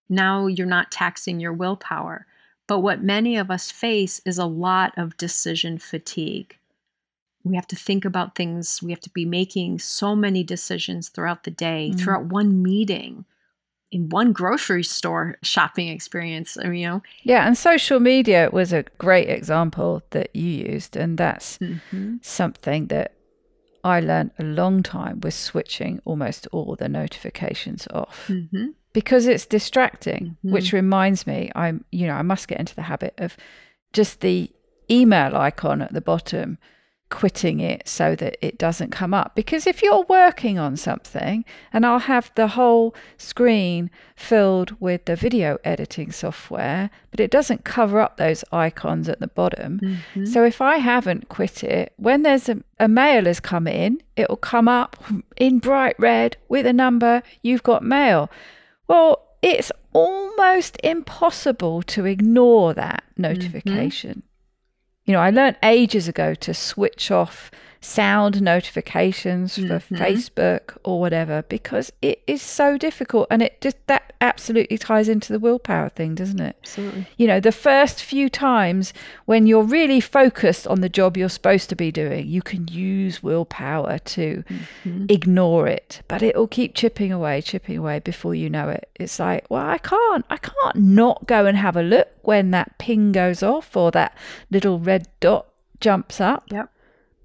Now 0.08 0.46
you're 0.46 0.68
not 0.68 0.92
taxing 0.92 1.40
your 1.40 1.52
willpower. 1.54 2.28
But 2.68 2.80
what 2.80 3.04
many 3.04 3.36
of 3.38 3.52
us 3.52 3.72
face 3.72 4.22
is 4.26 4.38
a 4.38 4.46
lot 4.46 4.94
of 4.98 5.18
decision 5.18 5.78
fatigue. 5.78 6.58
We 7.44 7.56
have 7.56 7.68
to 7.68 7.76
think 7.76 8.06
about 8.06 8.36
things, 8.36 8.82
we 8.82 8.92
have 8.92 9.02
to 9.02 9.10
be 9.12 9.26
making 9.26 9.80
so 9.80 10.16
many 10.16 10.44
decisions 10.44 11.10
throughout 11.10 11.44
the 11.44 11.52
day, 11.52 11.92
Mm. 11.94 12.00
throughout 12.00 12.26
one 12.26 12.64
meeting, 12.64 13.26
in 13.92 14.10
one 14.10 14.34
grocery 14.34 14.84
store 14.84 15.38
shopping 15.44 15.90
experience. 15.90 16.58
I 16.58 16.64
mean, 16.70 16.82
you 16.82 16.88
know, 16.88 17.04
Yeah, 17.22 17.46
and 17.46 17.56
social 17.58 18.00
media 18.00 18.50
was 18.52 18.74
a 18.74 18.84
great 18.98 19.30
example 19.30 20.02
that 20.10 20.36
you 20.36 20.50
used, 20.72 20.96
and 20.98 21.18
that's 21.20 21.60
Mhm. 21.60 22.24
something 22.24 22.88
that 22.88 23.14
I 23.86 24.00
learned 24.02 24.32
a 24.40 24.44
long 24.44 24.84
time 24.84 25.22
was 25.22 25.36
switching 25.36 26.02
almost 26.06 26.48
all 26.52 26.76
the 26.76 26.90
notifications 26.90 27.88
off 27.94 28.28
Mhm. 28.28 28.74
because 28.94 29.28
it's 29.28 29.46
distracting. 29.46 30.38
Mhm. 30.44 30.52
Which 30.52 30.74
reminds 30.74 31.26
me, 31.28 31.52
I'm 31.56 31.86
you 31.92 32.08
know 32.08 32.16
I 32.16 32.24
must 32.24 32.48
get 32.48 32.60
into 32.60 32.76
the 32.76 32.82
habit 32.94 33.14
of 33.18 33.38
just 33.94 34.20
the 34.22 34.52
email 34.92 35.36
icon 35.38 35.82
at 35.82 35.94
the 35.94 36.02
bottom 36.02 36.58
quitting 37.10 37.60
it 37.60 37.88
so 37.88 38.16
that 38.16 38.36
it 38.46 38.58
doesn't 38.58 38.90
come 38.92 39.14
up 39.14 39.36
because 39.36 39.68
if 39.68 39.82
you're 39.84 40.06
working 40.10 40.58
on 40.58 40.76
something 40.76 41.46
and 41.72 41.86
I'll 41.86 42.00
have 42.00 42.32
the 42.36 42.48
whole 42.48 42.96
screen 43.18 43.92
filled 44.16 44.76
with 44.82 45.06
the 45.06 45.16
video 45.16 45.58
editing 45.64 46.12
software 46.12 46.90
but 47.12 47.20
it 47.20 47.30
doesn't 47.30 47.64
cover 47.64 48.00
up 48.00 48.18
those 48.18 48.44
icons 48.52 49.08
at 49.08 49.20
the 49.20 49.28
bottom 49.28 49.80
Mhm. 50.16 50.28
so 50.28 50.44
if 50.44 50.62
I 50.62 50.78
haven't 50.78 51.30
quit 51.30 51.64
it, 51.64 51.94
when 51.98 52.24
there's 52.24 52.50
a, 52.50 52.58
a 52.80 52.88
mail 52.88 53.26
has 53.26 53.40
come 53.40 53.68
in, 53.68 54.02
it'll 54.16 54.36
come 54.36 54.68
up 54.68 55.02
in 55.38 55.60
bright 55.60 55.96
red 56.00 56.38
with 56.50 56.66
a 56.66 56.74
number, 56.74 57.22
you've 57.44 57.64
got 57.64 57.84
mail. 57.84 58.30
Well, 58.88 59.22
it's 59.42 59.72
almost 59.94 60.78
impossible 60.84 61.84
to 61.84 62.06
ignore 62.06 62.74
that 62.74 63.04
notification. 63.18 64.24
You 65.06 65.14
know, 65.14 65.20
I 65.20 65.30
learned 65.30 65.58
ages 65.62 66.08
ago 66.08 66.34
to 66.36 66.54
switch 66.54 67.12
off 67.12 67.52
sound 67.86 68.42
notifications 68.42 69.56
for 69.56 69.62
Mhm. 69.80 69.98
Facebook 69.98 70.78
or 70.84 71.00
whatever 71.00 71.44
because 71.50 71.92
it 72.02 72.22
is 72.28 72.42
so 72.42 72.78
difficult 72.78 73.28
and 73.30 73.42
it 73.42 73.62
just 73.62 73.78
that 73.88 74.14
absolutely 74.22 74.78
ties 74.78 75.08
into 75.08 75.32
the 75.32 75.40
willpower 75.40 75.90
thing, 75.90 76.16
doesn't 76.16 76.40
it? 76.40 76.56
Absolutely. 76.64 77.06
you 77.18 77.28
know, 77.28 77.40
the 77.40 77.52
first 77.52 78.04
few 78.04 78.28
times 78.30 78.92
when 79.26 79.46
you're 79.46 79.64
really 79.64 80.00
focused 80.00 80.66
on 80.68 80.82
the 80.82 80.90
job 80.90 81.16
you're 81.16 81.30
supposed 81.30 81.70
to 81.70 81.76
be 81.76 81.92
doing, 81.92 82.28
you 82.28 82.42
can 82.42 82.68
use 82.70 83.22
willpower 83.22 84.00
to 84.00 84.44
Mhm. 84.84 85.12
ignore 85.12 85.68
it, 85.68 86.02
but 86.08 86.24
it'll 86.24 86.48
keep 86.48 86.74
chipping 86.74 87.12
away, 87.12 87.42
chipping 87.42 87.78
away 87.78 88.00
before 88.00 88.34
you 88.34 88.50
know 88.50 88.70
it. 88.70 88.90
It's 88.96 89.20
like, 89.20 89.46
well, 89.50 89.66
I 89.66 89.78
can't, 89.78 90.26
I 90.30 90.38
can't 90.38 90.76
not 90.78 91.28
go 91.28 91.46
and 91.46 91.58
have 91.58 91.78
a 91.78 91.84
look 91.84 92.08
when 92.24 92.52
that 92.52 92.78
ping 92.80 93.12
goes 93.12 93.44
off 93.44 93.76
or 93.78 93.92
that 93.92 94.14
little 94.50 94.80
red 94.80 95.08
dot 95.20 95.46
jumps 95.80 96.20
up. 96.20 96.46
Yep. 96.52 96.70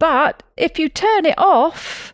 But 0.00 0.42
if 0.56 0.78
you 0.80 0.88
turn 0.88 1.24
it 1.26 1.38
off, 1.38 2.12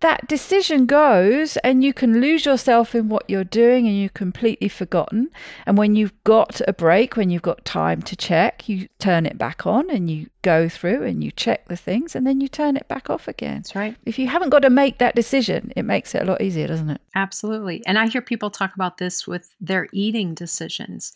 that 0.00 0.28
decision 0.28 0.86
goes 0.86 1.56
and 1.58 1.82
you 1.82 1.92
can 1.92 2.20
lose 2.20 2.46
yourself 2.46 2.94
in 2.94 3.08
what 3.08 3.28
you're 3.28 3.42
doing 3.42 3.86
and 3.88 3.98
you're 3.98 4.10
completely 4.10 4.68
forgotten. 4.68 5.30
And 5.66 5.76
when 5.78 5.96
you've 5.96 6.12
got 6.24 6.60
a 6.68 6.72
break, 6.72 7.16
when 7.16 7.30
you've 7.30 7.42
got 7.42 7.64
time 7.64 8.02
to 8.02 8.14
check, 8.14 8.68
you 8.68 8.88
turn 9.00 9.26
it 9.26 9.38
back 9.38 9.66
on 9.66 9.90
and 9.90 10.08
you 10.08 10.28
go 10.42 10.68
through 10.68 11.02
and 11.04 11.24
you 11.24 11.32
check 11.32 11.66
the 11.68 11.76
things 11.76 12.14
and 12.14 12.24
then 12.26 12.40
you 12.40 12.46
turn 12.48 12.76
it 12.76 12.86
back 12.86 13.10
off 13.10 13.26
again. 13.26 13.56
That's 13.56 13.74
right. 13.74 13.96
If 14.04 14.18
you 14.20 14.28
haven't 14.28 14.50
got 14.50 14.60
to 14.62 14.70
make 14.70 14.98
that 14.98 15.16
decision, 15.16 15.72
it 15.74 15.82
makes 15.84 16.14
it 16.14 16.22
a 16.22 16.26
lot 16.26 16.40
easier, 16.40 16.68
doesn't 16.68 16.90
it? 16.90 17.00
Absolutely. 17.16 17.84
And 17.86 17.98
I 17.98 18.06
hear 18.06 18.22
people 18.22 18.50
talk 18.50 18.74
about 18.76 18.98
this 18.98 19.26
with 19.26 19.54
their 19.60 19.88
eating 19.92 20.34
decisions. 20.34 21.12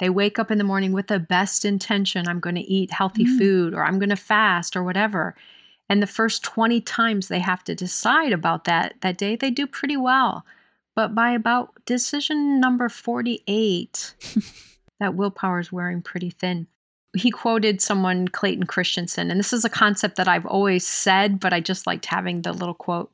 They 0.00 0.10
wake 0.10 0.40
up 0.40 0.50
in 0.50 0.58
the 0.58 0.64
morning 0.64 0.90
with 0.92 1.06
the 1.06 1.20
best 1.20 1.64
intention 1.64 2.26
I'm 2.26 2.40
going 2.40 2.56
to 2.56 2.62
eat 2.62 2.90
healthy 2.90 3.26
Mm. 3.26 3.38
food 3.38 3.74
or 3.74 3.84
I'm 3.84 4.00
going 4.00 4.08
to 4.10 4.16
fast 4.16 4.74
or 4.76 4.82
whatever. 4.82 5.36
And 5.88 6.02
the 6.02 6.06
first 6.06 6.42
20 6.42 6.80
times 6.80 7.28
they 7.28 7.40
have 7.40 7.62
to 7.64 7.74
decide 7.74 8.32
about 8.32 8.64
that 8.64 8.94
that 9.02 9.18
day, 9.18 9.36
they 9.36 9.50
do 9.50 9.66
pretty 9.66 9.96
well. 9.96 10.44
But 10.94 11.14
by 11.14 11.32
about 11.32 11.84
decision 11.84 12.60
number 12.60 12.88
48, 12.88 14.14
that 15.00 15.14
willpower 15.14 15.60
is 15.60 15.72
wearing 15.72 16.02
pretty 16.02 16.30
thin. 16.30 16.66
He 17.16 17.30
quoted 17.30 17.80
someone, 17.80 18.28
Clayton 18.28 18.66
Christensen, 18.66 19.30
and 19.30 19.38
this 19.38 19.52
is 19.52 19.64
a 19.64 19.70
concept 19.70 20.16
that 20.16 20.26
I've 20.26 20.46
always 20.46 20.86
said, 20.86 21.38
but 21.38 21.52
I 21.52 21.60
just 21.60 21.86
liked 21.86 22.06
having 22.06 22.42
the 22.42 22.52
little 22.52 22.74
quote. 22.74 23.10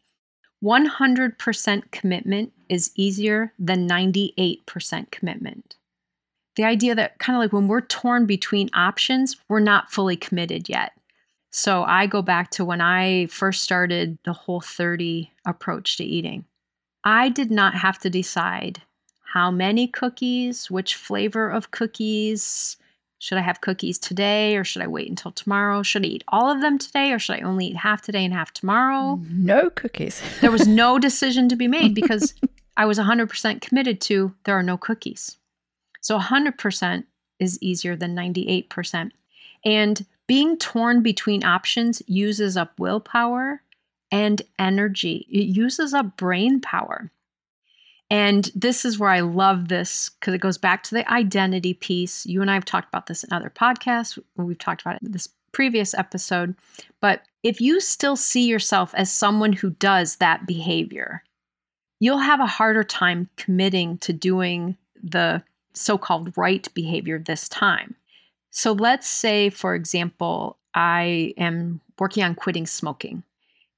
100% 0.62 1.90
commitment 1.90 2.52
is 2.68 2.92
easier 2.94 3.52
than 3.58 3.88
98% 3.88 5.10
commitment. 5.10 5.76
The 6.56 6.64
idea 6.64 6.94
that 6.94 7.18
kind 7.18 7.36
of 7.36 7.40
like 7.40 7.52
when 7.52 7.68
we're 7.68 7.80
torn 7.80 8.26
between 8.26 8.70
options, 8.74 9.36
we're 9.48 9.60
not 9.60 9.90
fully 9.90 10.16
committed 10.16 10.68
yet. 10.68 10.92
So 11.50 11.82
I 11.82 12.06
go 12.06 12.22
back 12.22 12.50
to 12.52 12.64
when 12.64 12.80
I 12.80 13.26
first 13.26 13.62
started 13.62 14.18
the 14.24 14.32
Whole30 14.32 15.30
approach 15.46 15.96
to 15.96 16.04
eating. 16.04 16.44
I 17.04 17.28
did 17.28 17.50
not 17.50 17.74
have 17.74 17.98
to 18.00 18.10
decide 18.10 18.82
how 19.32 19.50
many 19.50 19.86
cookies, 19.86 20.70
which 20.70 20.94
flavor 20.94 21.48
of 21.50 21.70
cookies. 21.70 22.76
Should 23.18 23.38
I 23.38 23.42
have 23.42 23.60
cookies 23.60 23.98
today 23.98 24.56
or 24.56 24.64
should 24.64 24.82
I 24.82 24.86
wait 24.86 25.08
until 25.08 25.30
tomorrow? 25.32 25.82
Should 25.82 26.04
I 26.04 26.08
eat 26.08 26.24
all 26.28 26.50
of 26.50 26.62
them 26.62 26.78
today 26.78 27.12
or 27.12 27.18
should 27.18 27.36
I 27.36 27.40
only 27.40 27.66
eat 27.66 27.76
half 27.76 28.00
today 28.00 28.24
and 28.24 28.32
half 28.32 28.52
tomorrow? 28.52 29.20
No 29.28 29.70
cookies. 29.70 30.22
there 30.40 30.50
was 30.50 30.66
no 30.66 30.98
decision 30.98 31.48
to 31.48 31.56
be 31.56 31.68
made 31.68 31.94
because 31.94 32.34
I 32.76 32.86
was 32.86 32.98
100% 32.98 33.60
committed 33.60 34.00
to 34.02 34.34
there 34.44 34.58
are 34.58 34.62
no 34.62 34.78
cookies. 34.78 35.36
So 36.00 36.18
100% 36.18 37.04
is 37.38 37.58
easier 37.60 37.94
than 37.94 38.16
98%. 38.16 39.10
And 39.64 40.06
being 40.30 40.56
torn 40.58 41.02
between 41.02 41.42
options 41.42 42.00
uses 42.06 42.56
up 42.56 42.78
willpower 42.78 43.60
and 44.12 44.40
energy, 44.60 45.26
it 45.28 45.48
uses 45.48 45.92
up 45.92 46.16
brain 46.16 46.60
power. 46.60 47.10
And 48.10 48.48
this 48.54 48.84
is 48.84 48.96
where 48.96 49.10
I 49.10 49.22
love 49.22 49.66
this 49.66 50.08
because 50.10 50.32
it 50.32 50.40
goes 50.40 50.56
back 50.56 50.84
to 50.84 50.94
the 50.94 51.12
identity 51.12 51.74
piece. 51.74 52.26
You 52.26 52.42
and 52.42 52.48
I 52.48 52.54
have 52.54 52.64
talked 52.64 52.86
about 52.86 53.08
this 53.08 53.24
in 53.24 53.32
other 53.32 53.50
podcasts. 53.50 54.20
We've 54.36 54.56
talked 54.56 54.82
about 54.82 54.94
it 54.94 55.02
in 55.02 55.10
this 55.10 55.28
previous 55.50 55.94
episode. 55.94 56.54
But 57.00 57.22
if 57.42 57.60
you 57.60 57.80
still 57.80 58.14
see 58.14 58.46
yourself 58.46 58.94
as 58.94 59.12
someone 59.12 59.52
who 59.52 59.70
does 59.70 60.14
that 60.18 60.46
behavior, 60.46 61.24
you'll 61.98 62.18
have 62.18 62.38
a 62.38 62.46
harder 62.46 62.84
time 62.84 63.28
committing 63.34 63.98
to 63.98 64.12
doing 64.12 64.76
the 65.02 65.42
so 65.74 65.98
called 65.98 66.32
right 66.36 66.72
behavior 66.72 67.18
this 67.18 67.48
time. 67.48 67.96
So 68.50 68.72
let's 68.72 69.08
say, 69.08 69.50
for 69.50 69.74
example, 69.74 70.58
I 70.74 71.34
am 71.36 71.80
working 71.98 72.22
on 72.22 72.34
quitting 72.34 72.66
smoking. 72.66 73.22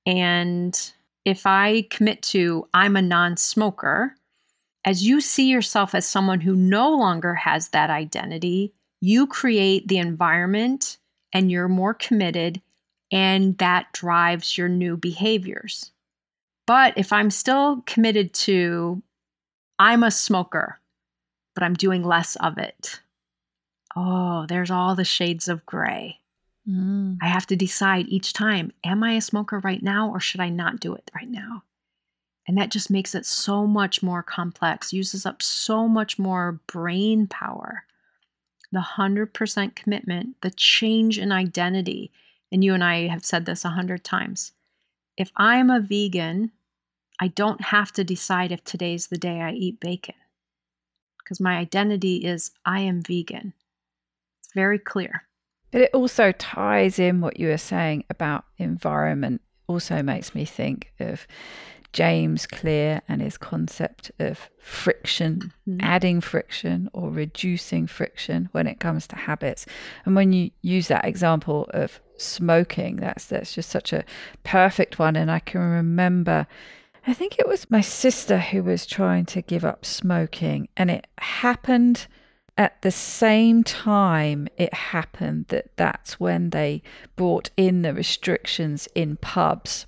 And 0.07 0.79
if 1.25 1.47
I 1.47 1.83
commit 1.91 2.23
to 2.23 2.69
I'm 2.75 2.97
a 2.97 3.03
non 3.03 3.37
smoker, 3.37 4.15
as 4.85 5.07
you 5.07 5.21
see 5.21 5.49
yourself 5.49 5.95
as 5.95 6.07
someone 6.07 6.41
who 6.41 6.57
no 6.57 6.91
longer 6.91 7.35
has 7.35 7.69
that 7.69 7.91
identity, 7.91 8.73
you 9.01 9.27
create 9.27 9.89
the 9.89 9.99
environment 9.99 10.99
and 11.33 11.51
you're 11.51 11.69
more 11.69 11.95
committed, 11.95 12.61
and 13.11 13.57
that 13.59 13.93
drives 13.93 14.59
your 14.59 14.69
new 14.69 14.97
behaviors. 14.97 15.93
But 16.67 16.95
if 16.97 17.13
I'm 17.13 17.31
still 17.31 17.83
committed 17.87 18.35
to, 18.35 19.03
I'm 19.79 20.03
a 20.03 20.11
smoker, 20.11 20.79
but 21.55 21.65
I'm 21.65 21.75
doing 21.75 22.05
less 22.05 22.37
of 22.37 22.59
it. 22.59 23.01
Oh, 23.95 24.47
there's 24.49 24.71
all 24.71 24.95
the 24.95 25.05
shades 25.05 25.49
of 25.49 25.67
gray. 25.67 26.21
Mm. 26.69 27.19
I 27.21 27.27
have 27.27 27.47
to 27.49 27.57
decide 27.57 28.07
each 28.09 28.33
time 28.33 28.73
am 28.85 29.03
I 29.03 29.13
a 29.15 29.21
smoker 29.21 29.59
right 29.59 29.83
now 29.83 30.11
or 30.11 30.21
should 30.21 30.41
I 30.41 30.49
not 30.49 30.81
do 30.81 30.95
it 30.95 31.11
right 31.15 31.29
now? 31.29 31.65
And 32.47 32.57
that 32.59 32.71
just 32.71 32.91
makes 32.91 33.15
it 33.15 33.27
so 33.27 33.67
much 33.67 34.03
more 34.03 34.23
complex, 34.23 34.93
uses 34.93 35.27
up 35.27 35.43
so 35.43 35.87
much 35.89 36.19
more 36.19 36.61
brain 36.67 37.27
power. 37.27 37.85
The 38.73 38.81
100% 38.81 39.75
commitment, 39.75 40.37
the 40.41 40.51
change 40.51 41.19
in 41.19 41.31
identity. 41.31 42.11
And 42.51 42.65
you 42.65 42.75
and 42.75 42.83
I 42.83 43.09
have 43.09 43.25
said 43.25 43.47
this 43.47 43.65
a 43.65 43.71
hundred 43.71 44.03
times. 44.03 44.53
If 45.17 45.31
I'm 45.37 45.71
a 45.71 45.81
vegan, 45.81 46.53
I 47.21 47.29
don't 47.29 47.61
have 47.61 47.93
to 47.93 48.05
decide 48.05 48.51
if 48.51 48.65
today's 48.65 49.07
the 49.07 49.19
day 49.19 49.41
I 49.41 49.53
eat 49.53 49.79
bacon 49.79 50.15
because 51.23 51.41
my 51.41 51.57
identity 51.57 52.17
is 52.17 52.51
I 52.65 52.81
am 52.81 53.03
vegan. 53.03 53.53
Very 54.55 54.79
clear. 54.79 55.25
But 55.71 55.83
it 55.83 55.91
also 55.95 56.33
ties 56.33 56.99
in 56.99 57.21
what 57.21 57.41
you 57.41 57.49
were 57.49 57.59
saying 57.59 58.05
about 58.11 58.45
environment, 58.59 59.41
also 59.67 60.03
makes 60.03 60.35
me 60.35 60.45
think 60.45 60.93
of 61.01 61.27
James 61.93 62.47
Clear 62.47 63.01
and 63.09 63.21
his 63.21 63.37
concept 63.39 64.11
of 64.19 64.51
friction, 64.59 65.53
mm-hmm. 65.69 65.81
adding 65.81 66.21
friction 66.21 66.89
or 66.93 67.11
reducing 67.11 67.87
friction 67.87 68.49
when 68.53 68.67
it 68.67 68.81
comes 68.81 69.07
to 69.09 69.17
habits. 69.17 69.67
And 70.05 70.15
when 70.15 70.33
you 70.33 70.51
use 70.63 70.89
that 70.89 71.05
example 71.05 71.69
of 71.73 72.01
smoking, 72.17 72.97
that's 72.97 73.27
that's 73.27 73.55
just 73.55 73.71
such 73.71 73.93
a 73.93 74.05
perfect 74.45 74.99
one. 74.99 75.17
And 75.17 75.31
I 75.31 75.39
can 75.39 75.61
remember 75.61 76.47
I 77.07 77.15
think 77.15 77.39
it 77.39 77.49
was 77.49 77.71
my 77.71 77.81
sister 77.81 78.39
who 78.39 78.63
was 78.63 78.87
trying 78.87 79.27
to 79.27 79.43
give 79.43 79.65
up 79.65 79.85
smoking, 79.85 80.69
and 80.77 80.91
it 80.91 81.09
happened 81.19 82.07
at 82.59 82.81
the 82.83 82.91
same 82.91 83.65
time 83.65 84.47
it 84.57 84.73
happened 84.75 85.47
that 85.49 85.77
that's 85.77 86.21
when 86.21 86.51
they 86.51 86.83
brought 87.17 87.51
in 87.57 87.83
the 87.83 87.95
restrictions 87.95 88.89
in 88.95 89.17
pubs 89.17 89.87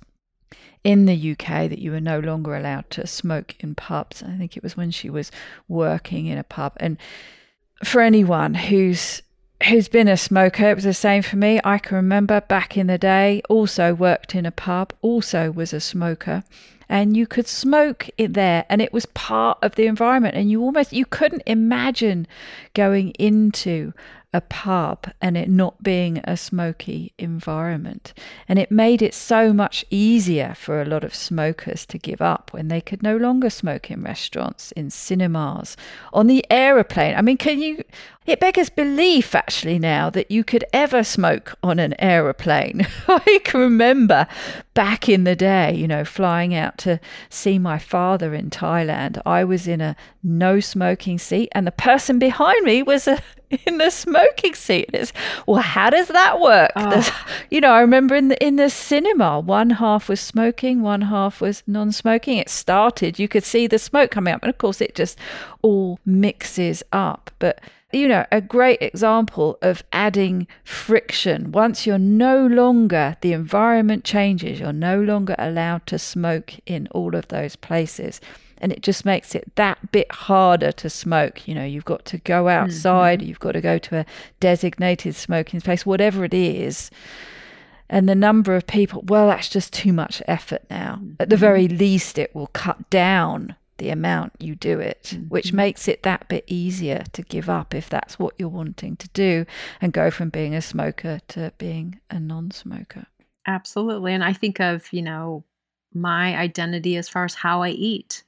in 0.83 1.07
the 1.07 1.31
UK 1.31 1.67
that 1.69 1.79
you 1.79 1.91
were 1.91 1.99
no 1.99 2.19
longer 2.19 2.55
allowed 2.55 2.89
to 2.91 3.07
smoke 3.07 3.55
in 3.59 3.73
pubs. 3.73 4.21
I 4.21 4.37
think 4.37 4.55
it 4.55 4.61
was 4.61 4.77
when 4.77 4.91
she 4.91 5.09
was 5.09 5.31
working 5.67 6.27
in 6.27 6.37
a 6.37 6.43
pub. 6.43 6.73
And 6.77 6.97
for 7.83 8.01
anyone 8.01 8.53
who's 8.53 9.21
who's 9.67 9.87
been 9.87 10.07
a 10.07 10.17
smoker, 10.17 10.69
it 10.69 10.75
was 10.75 10.83
the 10.83 10.93
same 10.93 11.23
for 11.23 11.37
me. 11.37 11.59
I 11.63 11.79
can 11.79 11.95
remember 11.95 12.41
back 12.41 12.77
in 12.77 12.85
the 12.85 12.99
day, 12.99 13.41
also 13.49 13.95
worked 13.95 14.35
in 14.35 14.45
a 14.45 14.51
pub, 14.51 14.93
also 15.01 15.49
was 15.49 15.73
a 15.73 15.79
smoker 15.79 16.43
and 16.89 17.15
you 17.15 17.27
could 17.27 17.47
smoke 17.47 18.09
it 18.17 18.33
there 18.33 18.65
and 18.69 18.81
it 18.81 18.93
was 18.93 19.05
part 19.07 19.57
of 19.61 19.75
the 19.75 19.87
environment 19.87 20.35
and 20.35 20.49
you 20.49 20.61
almost 20.61 20.93
you 20.93 21.05
couldn't 21.05 21.43
imagine 21.45 22.27
going 22.73 23.09
into 23.11 23.93
a 24.35 24.41
pub 24.41 25.09
and 25.21 25.37
it 25.37 25.49
not 25.49 25.81
being 25.81 26.19
a 26.25 26.35
smoky 26.35 27.13
environment. 27.17 28.13
And 28.49 28.59
it 28.59 28.69
made 28.69 29.01
it 29.01 29.13
so 29.13 29.53
much 29.53 29.85
easier 29.89 30.53
for 30.57 30.81
a 30.81 30.85
lot 30.85 31.05
of 31.05 31.15
smokers 31.15 31.85
to 31.85 31.97
give 31.97 32.21
up 32.21 32.51
when 32.51 32.67
they 32.67 32.81
could 32.81 33.01
no 33.01 33.15
longer 33.15 33.49
smoke 33.49 33.89
in 33.89 34.03
restaurants, 34.03 34.73
in 34.73 34.89
cinemas, 34.89 35.77
on 36.11 36.27
the 36.27 36.45
aeroplane. 36.51 37.15
I 37.15 37.21
mean, 37.21 37.37
can 37.37 37.61
you? 37.61 37.81
It 38.25 38.39
beggars 38.39 38.69
belief 38.69 39.35
actually 39.35 39.77
now 39.79 40.09
that 40.09 40.31
you 40.31 40.43
could 40.43 40.65
ever 40.73 41.03
smoke 41.03 41.55
on 41.63 41.79
an 41.79 41.93
aeroplane. 41.99 42.85
I 43.07 43.39
can 43.43 43.59
remember 43.61 44.27
back 44.73 45.07
in 45.07 45.23
the 45.23 45.35
day, 45.35 45.75
you 45.75 45.87
know, 45.87 46.03
flying 46.03 46.53
out 46.53 46.77
to 46.79 46.99
see 47.29 47.59
my 47.59 47.77
father 47.77 48.33
in 48.33 48.49
Thailand. 48.49 49.21
I 49.27 49.43
was 49.43 49.67
in 49.67 49.79
a 49.79 49.95
no 50.25 50.59
smoking 50.59 51.17
seat, 51.17 51.49
and 51.53 51.65
the 51.65 51.71
person 51.71 52.19
behind 52.19 52.65
me 52.65 52.83
was 52.83 53.07
uh, 53.07 53.19
a 53.51 53.59
in 53.67 53.77
the 53.77 53.89
smoking 53.89 54.55
seat. 54.55 54.89
It's 54.93 55.13
well, 55.45 55.61
how 55.61 55.89
does 55.89 56.07
that 56.09 56.39
work? 56.39 56.71
Oh. 56.75 57.25
You 57.49 57.61
know, 57.61 57.71
I 57.71 57.81
remember 57.81 58.15
in 58.15 58.29
the 58.29 58.43
in 58.43 58.55
the 58.55 58.69
cinema, 58.69 59.39
one 59.39 59.69
half 59.69 60.09
was 60.09 60.19
smoking, 60.19 60.81
one 60.81 61.01
half 61.01 61.41
was 61.41 61.63
non-smoking. 61.67 62.37
It 62.37 62.49
started, 62.49 63.19
you 63.19 63.27
could 63.27 63.43
see 63.43 63.67
the 63.67 63.79
smoke 63.79 64.11
coming 64.11 64.33
up, 64.33 64.41
and 64.41 64.49
of 64.49 64.57
course, 64.57 64.81
it 64.81 64.95
just 64.95 65.17
all 65.61 65.99
mixes 66.05 66.83
up. 66.91 67.31
But 67.39 67.61
you 67.93 68.07
know, 68.07 68.25
a 68.31 68.41
great 68.41 68.81
example 68.81 69.57
of 69.61 69.83
adding 69.93 70.47
friction. 70.63 71.51
Once 71.51 71.85
you're 71.85 71.97
no 71.99 72.45
longer, 72.45 73.15
the 73.21 73.31
environment 73.31 74.03
changes, 74.03 74.59
you're 74.59 74.73
no 74.73 74.99
longer 74.99 75.35
allowed 75.37 75.85
to 75.87 75.99
smoke 75.99 76.55
in 76.65 76.87
all 76.91 77.15
of 77.15 77.27
those 77.29 77.55
places 77.55 78.19
and 78.59 78.71
it 78.71 78.81
just 78.81 79.05
makes 79.05 79.35
it 79.35 79.55
that 79.55 79.91
bit 79.91 80.11
harder 80.11 80.71
to 80.73 80.89
smoke. 80.89 81.47
You 81.47 81.55
know, 81.55 81.65
you've 81.65 81.85
got 81.85 82.05
to 82.05 82.17
go 82.17 82.47
outside, 82.47 83.19
mm-hmm. 83.19 83.27
you've 83.27 83.39
got 83.39 83.53
to 83.53 83.61
go 83.61 83.77
to 83.77 83.99
a 83.99 84.05
designated 84.39 85.15
smoking 85.15 85.59
space, 85.59 85.85
whatever 85.85 86.23
it 86.23 86.33
is. 86.33 86.89
And 87.89 88.09
the 88.09 88.15
number 88.15 88.55
of 88.55 88.65
people, 88.65 89.03
well, 89.07 89.27
that's 89.27 89.49
just 89.49 89.71
too 89.71 89.93
much 89.93 90.21
effort 90.27 90.63
now. 90.69 90.99
Mm-hmm. 91.01 91.13
At 91.19 91.29
the 91.29 91.37
very 91.37 91.67
least, 91.67 92.17
it 92.17 92.33
will 92.33 92.47
cut 92.47 92.89
down 92.89 93.55
the 93.77 93.89
amount 93.89 94.33
you 94.39 94.55
do 94.55 94.79
it, 94.79 95.11
mm-hmm. 95.13 95.25
which 95.25 95.53
makes 95.53 95.87
it 95.87 96.03
that 96.03 96.27
bit 96.27 96.45
easier 96.47 97.03
to 97.13 97.21
give 97.21 97.49
up 97.49 97.75
if 97.75 97.89
that's 97.89 98.17
what 98.17 98.33
you're 98.37 98.49
wanting 98.49 98.95
to 98.95 99.09
do 99.09 99.45
and 99.81 99.93
go 99.93 100.09
from 100.09 100.29
being 100.29 100.55
a 100.55 100.61
smoker 100.61 101.19
to 101.27 101.51
being 101.57 101.99
a 102.09 102.19
non 102.19 102.51
smoker. 102.51 103.05
Absolutely. 103.47 104.13
And 104.13 104.23
I 104.23 104.33
think 104.33 104.59
of, 104.59 104.91
you 104.91 105.01
know, 105.01 105.43
my 105.93 106.35
identity 106.37 106.97
as 106.97 107.07
far 107.07 107.25
as 107.25 107.35
how 107.35 107.61
I 107.61 107.69
eat 107.69 108.23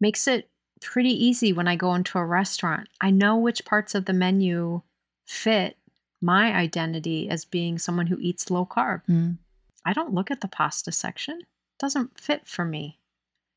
makes 0.00 0.26
it 0.28 0.48
pretty 0.80 1.10
easy 1.10 1.52
when 1.52 1.68
I 1.68 1.76
go 1.76 1.94
into 1.94 2.18
a 2.18 2.24
restaurant. 2.24 2.88
I 3.00 3.10
know 3.10 3.36
which 3.36 3.64
parts 3.64 3.94
of 3.94 4.04
the 4.04 4.12
menu 4.12 4.82
fit 5.26 5.76
my 6.20 6.54
identity 6.54 7.28
as 7.28 7.44
being 7.44 7.78
someone 7.78 8.06
who 8.06 8.18
eats 8.20 8.50
low 8.50 8.66
carb. 8.66 9.02
Mm. 9.08 9.38
I 9.84 9.92
don't 9.92 10.14
look 10.14 10.30
at 10.30 10.40
the 10.40 10.48
pasta 10.48 10.92
section. 10.92 11.40
It 11.40 11.78
doesn't 11.78 12.18
fit 12.18 12.46
for 12.46 12.64
me. 12.64 12.98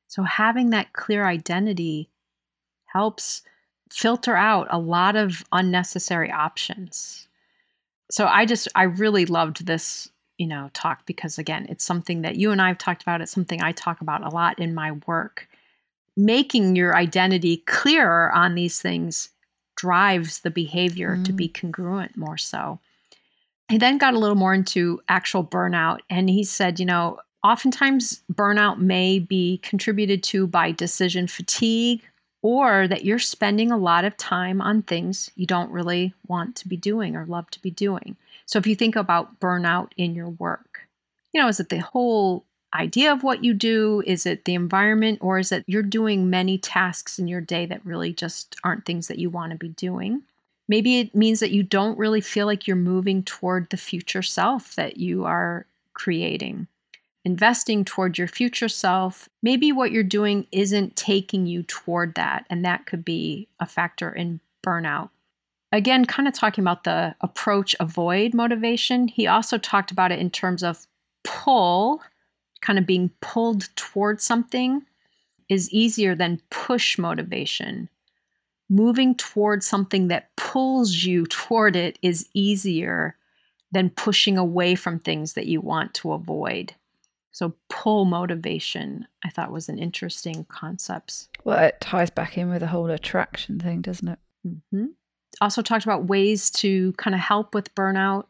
So 0.07 0.23
having 0.23 0.69
that 0.71 0.93
clear 0.93 1.25
identity 1.25 2.09
helps 2.85 3.41
filter 3.91 4.35
out 4.35 4.67
a 4.69 4.79
lot 4.79 5.15
of 5.15 5.43
unnecessary 5.51 6.31
options. 6.31 7.27
So 8.11 8.27
I 8.27 8.45
just 8.45 8.67
I 8.75 8.83
really 8.83 9.25
loved 9.25 9.65
this, 9.65 10.09
you 10.37 10.47
know, 10.47 10.69
talk 10.73 11.05
because 11.05 11.37
again, 11.37 11.67
it's 11.69 11.83
something 11.83 12.21
that 12.21 12.35
you 12.35 12.51
and 12.51 12.61
I 12.61 12.69
have 12.69 12.77
talked 12.77 13.01
about, 13.01 13.21
it's 13.21 13.31
something 13.31 13.61
I 13.61 13.71
talk 13.71 14.01
about 14.01 14.23
a 14.23 14.29
lot 14.29 14.59
in 14.59 14.73
my 14.73 14.93
work 15.05 15.47
making 16.19 16.75
your 16.75 16.95
identity 16.95 17.57
clearer 17.65 18.31
on 18.33 18.55
these 18.55 18.81
things 18.81 19.29
drives 19.77 20.41
the 20.41 20.51
behavior 20.51 21.15
mm. 21.15 21.25
to 21.25 21.31
be 21.31 21.47
mm. 21.47 21.53
congruent 21.53 22.17
more 22.17 22.37
so. 22.37 22.79
He 23.69 23.77
then 23.77 23.97
got 23.97 24.13
a 24.13 24.19
little 24.19 24.35
more 24.35 24.53
into 24.53 24.99
actual 25.07 25.45
burnout, 25.45 25.99
and 26.09 26.29
he 26.29 26.43
said, 26.43 26.79
you 26.79 26.85
know, 26.85 27.19
oftentimes 27.43 28.21
burnout 28.33 28.79
may 28.79 29.19
be 29.19 29.59
contributed 29.59 30.21
to 30.23 30.47
by 30.47 30.71
decision 30.71 31.27
fatigue 31.27 32.01
or 32.41 32.87
that 32.87 33.05
you're 33.05 33.19
spending 33.19 33.71
a 33.71 33.77
lot 33.77 34.03
of 34.05 34.17
time 34.17 34.61
on 34.61 34.81
things 34.81 35.29
you 35.35 35.45
don't 35.45 35.71
really 35.71 36.13
want 36.27 36.55
to 36.55 36.67
be 36.67 36.77
doing 36.77 37.15
or 37.15 37.25
love 37.25 37.49
to 37.51 37.61
be 37.61 37.71
doing. 37.71 38.17
So 38.45 38.59
if 38.59 38.67
you 38.67 38.75
think 38.75 38.95
about 38.95 39.39
burnout 39.39 39.91
in 39.95 40.15
your 40.15 40.29
work, 40.29 40.81
you 41.33 41.41
know, 41.41 41.47
is 41.47 41.59
it 41.59 41.69
the 41.69 41.79
whole 41.79 42.45
idea 42.73 43.11
of 43.11 43.23
what 43.23 43.43
you 43.43 43.53
do? 43.53 44.03
Is 44.05 44.25
it 44.25 44.45
the 44.45 44.53
environment? 44.53 45.19
Or 45.21 45.39
is 45.39 45.51
it 45.51 45.63
you're 45.67 45.83
doing 45.83 46.29
many 46.29 46.57
tasks 46.57 47.19
in 47.19 47.27
your 47.27 47.41
day 47.41 47.65
that 47.65 47.85
really 47.85 48.13
just 48.13 48.55
aren't 48.63 48.85
things 48.85 49.07
that 49.07 49.19
you 49.19 49.29
want 49.29 49.51
to 49.51 49.57
be 49.57 49.69
doing? 49.69 50.23
Maybe 50.67 50.99
it 50.99 51.15
means 51.15 51.39
that 51.39 51.51
you 51.51 51.63
don't 51.63 51.97
really 51.97 52.21
feel 52.21 52.45
like 52.45 52.67
you're 52.67 52.75
moving 52.75 53.23
toward 53.23 53.69
the 53.69 53.77
future 53.77 54.21
self 54.21 54.75
that 54.75 54.97
you 54.97 55.25
are 55.25 55.65
creating. 55.93 56.67
Investing 57.25 57.83
toward 57.83 58.17
your 58.17 58.27
future 58.27 58.69
self, 58.69 59.27
maybe 59.41 59.71
what 59.71 59.91
you're 59.91 60.03
doing 60.03 60.45
isn't 60.51 60.95
taking 60.95 61.47
you 61.47 61.63
toward 61.63 62.15
that. 62.15 62.45
And 62.49 62.63
that 62.63 62.85
could 62.85 63.03
be 63.03 63.47
a 63.59 63.65
factor 63.65 64.11
in 64.11 64.39
burnout. 64.63 65.09
Again, 65.71 66.05
kind 66.05 66.27
of 66.27 66.33
talking 66.33 66.63
about 66.63 66.83
the 66.83 67.15
approach 67.21 67.75
avoid 67.79 68.33
motivation, 68.33 69.07
he 69.07 69.27
also 69.27 69.57
talked 69.57 69.91
about 69.91 70.11
it 70.11 70.19
in 70.19 70.29
terms 70.29 70.63
of 70.63 70.87
pull 71.23 72.01
kind 72.61 72.79
of 72.79 72.85
being 72.85 73.11
pulled 73.21 73.69
toward 73.75 74.21
something 74.21 74.83
is 75.49 75.71
easier 75.71 76.15
than 76.15 76.41
push 76.49 76.97
motivation. 76.97 77.89
Moving 78.69 79.15
toward 79.15 79.63
something 79.63 80.09
that 80.09 80.35
pulls 80.35 81.03
you 81.03 81.25
toward 81.25 81.75
it 81.75 81.97
is 82.01 82.29
easier 82.33 83.15
than 83.71 83.89
pushing 83.89 84.37
away 84.37 84.75
from 84.75 84.99
things 84.99 85.33
that 85.33 85.47
you 85.47 85.59
want 85.61 85.93
to 85.95 86.13
avoid. 86.13 86.73
So, 87.31 87.53
pull 87.69 88.05
motivation, 88.05 89.07
I 89.23 89.29
thought 89.29 89.51
was 89.51 89.69
an 89.69 89.79
interesting 89.79 90.45
concept. 90.49 91.29
Well, 91.43 91.59
it 91.59 91.79
ties 91.79 92.09
back 92.09 92.37
in 92.37 92.49
with 92.49 92.61
the 92.61 92.67
whole 92.67 92.89
attraction 92.89 93.59
thing, 93.59 93.81
doesn't 93.81 94.07
it? 94.07 94.19
Mm-hmm. 94.45 94.85
Also, 95.41 95.61
talked 95.61 95.85
about 95.85 96.05
ways 96.05 96.49
to 96.51 96.93
kind 96.93 97.15
of 97.15 97.21
help 97.21 97.53
with 97.55 97.73
burnout. 97.75 98.25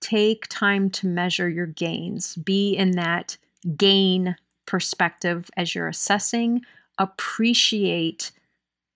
Take 0.00 0.48
time 0.48 0.90
to 0.90 1.06
measure 1.06 1.48
your 1.48 1.66
gains, 1.66 2.34
be 2.36 2.74
in 2.74 2.92
that 2.92 3.36
gain 3.76 4.36
perspective 4.66 5.50
as 5.56 5.74
you're 5.74 5.88
assessing, 5.88 6.62
appreciate 6.98 8.32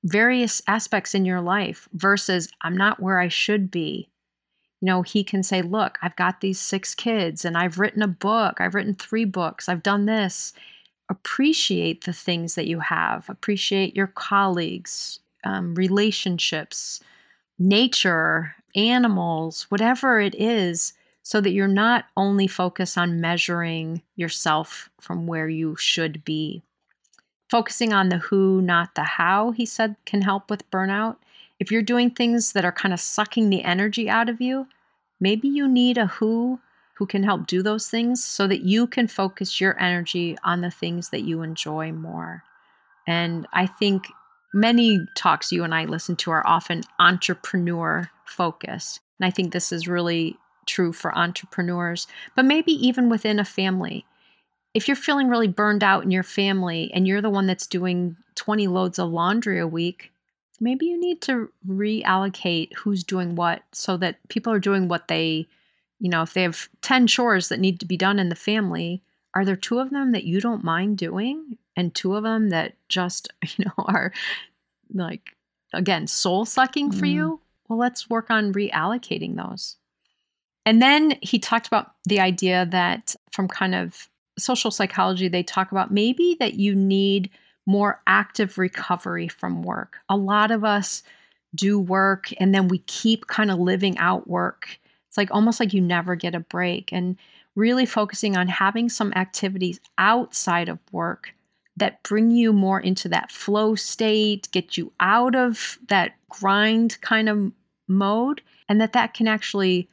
various 0.04 0.62
aspects 0.68 1.14
in 1.14 1.24
your 1.24 1.40
life 1.40 1.88
versus 1.92 2.48
I'm 2.62 2.76
not 2.76 3.00
where 3.00 3.18
I 3.18 3.28
should 3.28 3.70
be 3.70 4.08
you 4.80 4.86
know, 4.86 5.02
he 5.02 5.24
can 5.24 5.42
say, 5.42 5.62
Look, 5.62 5.98
I've 6.02 6.16
got 6.16 6.40
these 6.40 6.60
six 6.60 6.94
kids 6.94 7.44
and 7.44 7.56
I've 7.56 7.78
written 7.78 8.02
a 8.02 8.08
book, 8.08 8.60
I've 8.60 8.74
written 8.74 8.94
three 8.94 9.24
books, 9.24 9.68
I've 9.68 9.82
done 9.82 10.06
this. 10.06 10.52
Appreciate 11.08 12.04
the 12.04 12.12
things 12.12 12.56
that 12.56 12.66
you 12.66 12.80
have, 12.80 13.28
appreciate 13.30 13.94
your 13.94 14.08
colleagues, 14.08 15.20
um, 15.44 15.74
relationships, 15.76 17.00
nature, 17.58 18.56
animals, 18.74 19.66
whatever 19.70 20.20
it 20.20 20.34
is, 20.34 20.92
so 21.26 21.40
that 21.40 21.50
you're 21.50 21.66
not 21.66 22.04
only 22.16 22.46
focused 22.46 22.96
on 22.96 23.20
measuring 23.20 24.00
yourself 24.14 24.88
from 25.00 25.26
where 25.26 25.48
you 25.48 25.74
should 25.74 26.24
be. 26.24 26.62
Focusing 27.50 27.92
on 27.92 28.10
the 28.10 28.18
who, 28.18 28.62
not 28.62 28.94
the 28.94 29.02
how, 29.02 29.50
he 29.50 29.66
said, 29.66 29.96
can 30.04 30.22
help 30.22 30.48
with 30.48 30.70
burnout. 30.70 31.16
If 31.58 31.72
you're 31.72 31.82
doing 31.82 32.12
things 32.12 32.52
that 32.52 32.64
are 32.64 32.70
kind 32.70 32.94
of 32.94 33.00
sucking 33.00 33.50
the 33.50 33.64
energy 33.64 34.08
out 34.08 34.28
of 34.28 34.40
you, 34.40 34.68
maybe 35.18 35.48
you 35.48 35.66
need 35.66 35.98
a 35.98 36.06
who 36.06 36.60
who 36.94 37.06
can 37.06 37.24
help 37.24 37.48
do 37.48 37.60
those 37.60 37.88
things 37.88 38.22
so 38.22 38.46
that 38.46 38.62
you 38.62 38.86
can 38.86 39.08
focus 39.08 39.60
your 39.60 39.76
energy 39.80 40.38
on 40.44 40.60
the 40.60 40.70
things 40.70 41.08
that 41.08 41.22
you 41.22 41.42
enjoy 41.42 41.90
more. 41.90 42.44
And 43.04 43.48
I 43.52 43.66
think 43.66 44.06
many 44.54 45.00
talks 45.16 45.50
you 45.50 45.64
and 45.64 45.74
I 45.74 45.86
listen 45.86 46.14
to 46.18 46.30
are 46.30 46.46
often 46.46 46.84
entrepreneur 47.00 48.12
focused. 48.26 49.00
And 49.18 49.26
I 49.26 49.32
think 49.32 49.52
this 49.52 49.72
is 49.72 49.88
really 49.88 50.38
true 50.66 50.92
for 50.92 51.16
entrepreneurs, 51.16 52.06
but 52.34 52.44
maybe 52.44 52.72
even 52.72 53.08
within 53.08 53.38
a 53.38 53.44
family. 53.44 54.04
If 54.74 54.88
you're 54.88 54.96
feeling 54.96 55.28
really 55.28 55.48
burned 55.48 55.82
out 55.82 56.04
in 56.04 56.10
your 56.10 56.22
family 56.22 56.90
and 56.92 57.06
you're 57.06 57.22
the 57.22 57.30
one 57.30 57.46
that's 57.46 57.66
doing 57.66 58.16
20 58.34 58.66
loads 58.68 58.98
of 58.98 59.10
laundry 59.10 59.58
a 59.58 59.66
week, 59.66 60.12
maybe 60.60 60.86
you 60.86 60.98
need 61.00 61.20
to 61.22 61.50
reallocate 61.66 62.74
who's 62.74 63.04
doing 63.04 63.34
what 63.34 63.62
so 63.72 63.96
that 63.96 64.16
people 64.28 64.52
are 64.52 64.58
doing 64.58 64.88
what 64.88 65.08
they, 65.08 65.46
you 65.98 66.10
know, 66.10 66.22
if 66.22 66.34
they 66.34 66.42
have 66.42 66.68
10 66.82 67.06
chores 67.06 67.48
that 67.48 67.60
need 67.60 67.80
to 67.80 67.86
be 67.86 67.96
done 67.96 68.18
in 68.18 68.28
the 68.28 68.34
family, 68.34 69.02
are 69.34 69.44
there 69.44 69.56
two 69.56 69.78
of 69.78 69.90
them 69.90 70.12
that 70.12 70.24
you 70.24 70.40
don't 70.40 70.64
mind 70.64 70.98
doing 70.98 71.58
and 71.76 71.94
two 71.94 72.14
of 72.14 72.22
them 72.22 72.50
that 72.50 72.74
just, 72.88 73.28
you 73.56 73.64
know, 73.64 73.84
are 73.84 74.12
like, 74.92 75.36
again, 75.72 76.06
soul 76.06 76.44
sucking 76.44 76.92
for 76.92 77.06
mm. 77.06 77.12
you? 77.12 77.40
Well, 77.68 77.78
let's 77.78 78.08
work 78.08 78.30
on 78.30 78.52
reallocating 78.52 79.36
those. 79.36 79.76
And 80.66 80.82
then 80.82 81.14
he 81.22 81.38
talked 81.38 81.68
about 81.68 81.92
the 82.04 82.20
idea 82.20 82.66
that 82.70 83.14
from 83.30 83.46
kind 83.46 83.74
of 83.74 84.08
social 84.38 84.70
psychology, 84.70 85.28
they 85.28 85.44
talk 85.44 85.70
about 85.70 85.92
maybe 85.92 86.36
that 86.40 86.54
you 86.54 86.74
need 86.74 87.30
more 87.66 88.02
active 88.06 88.58
recovery 88.58 89.28
from 89.28 89.62
work. 89.62 89.98
A 90.08 90.16
lot 90.16 90.50
of 90.50 90.64
us 90.64 91.02
do 91.54 91.78
work 91.78 92.32
and 92.38 92.54
then 92.54 92.68
we 92.68 92.78
keep 92.80 93.28
kind 93.28 93.50
of 93.50 93.58
living 93.58 93.96
out 93.98 94.28
work. 94.28 94.78
It's 95.08 95.16
like 95.16 95.30
almost 95.30 95.60
like 95.60 95.72
you 95.72 95.80
never 95.80 96.16
get 96.16 96.34
a 96.34 96.40
break. 96.40 96.92
And 96.92 97.16
really 97.54 97.86
focusing 97.86 98.36
on 98.36 98.48
having 98.48 98.88
some 98.88 99.12
activities 99.14 99.80
outside 99.96 100.68
of 100.68 100.78
work 100.92 101.32
that 101.76 102.02
bring 102.02 102.30
you 102.30 102.52
more 102.52 102.80
into 102.80 103.08
that 103.08 103.30
flow 103.30 103.74
state, 103.74 104.48
get 104.52 104.76
you 104.76 104.92
out 105.00 105.34
of 105.34 105.78
that 105.88 106.14
grind 106.28 107.00
kind 107.00 107.28
of 107.28 107.52
mode, 107.88 108.42
and 108.68 108.80
that 108.80 108.92
that 108.92 109.14
can 109.14 109.26
actually 109.26 109.88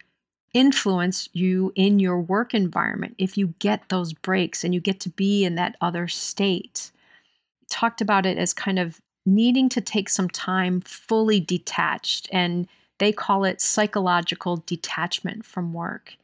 influence 0.54 1.30
you 1.34 1.72
in 1.76 2.00
your 2.00 2.20
work 2.20 2.54
environment 2.54 3.16
if 3.18 3.38
you 3.38 3.54
get 3.60 3.90
those 3.90 4.14
breaks 4.14 4.64
and 4.64 4.74
you 4.74 4.80
get 4.80 5.00
to 5.00 5.10
be 5.10 5.44
in 5.44 5.56
that 5.56 5.76
other 5.82 6.08
state 6.08 6.92
talked 7.74 8.02
about 8.02 8.26
it 8.26 8.38
as 8.38 8.54
kind 8.54 8.78
of 8.78 9.02
needing 9.26 9.70
to 9.70 9.82
take 9.82 10.10
some 10.10 10.30
time 10.30 10.82
fully 10.82 11.40
detached, 11.40 12.30
and 12.32 12.68
they 13.00 13.12
call 13.12 13.44
it 13.44 13.62
psychological 13.62 14.64
detachment 14.66 15.46
from 15.46 15.74
work. 15.74 16.16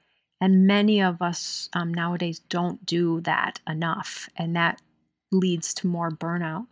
And 0.42 0.68
many 0.68 1.02
of 1.02 1.22
us 1.22 1.70
um, 1.74 1.94
nowadays 1.94 2.40
don't 2.50 2.86
do 2.86 3.22
that 3.22 3.60
enough, 3.68 4.30
and 4.36 4.56
that 4.56 4.82
leads 5.32 5.74
to 5.76 5.88
more 5.88 6.12
burnout. 6.12 6.68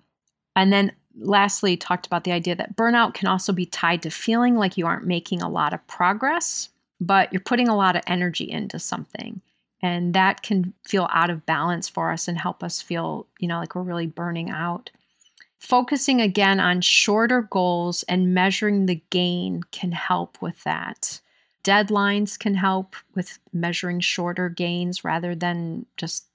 And 0.56 0.72
then 0.72 0.92
lastly, 1.20 1.76
talked 1.76 2.06
about 2.06 2.24
the 2.24 2.32
idea 2.32 2.56
that 2.56 2.76
burnout 2.76 3.14
can 3.14 3.28
also 3.28 3.52
be 3.52 3.66
tied 3.66 4.04
to 4.04 4.10
feeling 4.10 4.56
like 4.56 4.78
you 4.78 4.86
aren't 4.86 5.06
making 5.06 5.42
a 5.42 5.50
lot 5.50 5.74
of 5.74 5.86
progress, 5.88 6.70
but 7.00 7.32
you're 7.32 7.42
putting 7.42 7.68
a 7.68 7.76
lot 7.76 7.96
of 7.96 8.04
energy 8.08 8.50
into 8.50 8.80
something 8.80 9.42
and 9.82 10.14
that 10.14 10.42
can 10.42 10.74
feel 10.84 11.08
out 11.12 11.30
of 11.30 11.46
balance 11.46 11.88
for 11.88 12.12
us 12.12 12.28
and 12.28 12.38
help 12.38 12.64
us 12.64 12.82
feel 12.82 13.28
you 13.40 13.48
know 13.48 13.60
like 13.60 13.76
we're 13.76 13.82
really 13.82 14.08
burning 14.08 14.50
out. 14.50 14.90
Focusing 15.60 16.22
again 16.22 16.60
on 16.60 16.82
shorter 16.82 17.42
goals 17.42 18.04
and 18.04 18.34
measuring 18.34 18.86
the 18.86 19.02
gain 19.10 19.64
can 19.72 19.92
help 19.92 20.42
with 20.42 20.64
that. 20.64 21.20
Deadlines 21.64 22.38
can 22.38 22.54
help 22.54 22.96
with 23.16 23.40
measuring 23.52 24.00
shorter 24.00 24.50
gains 24.50 25.04
rather 25.04 25.36
than 25.36 25.86
just 25.98 26.26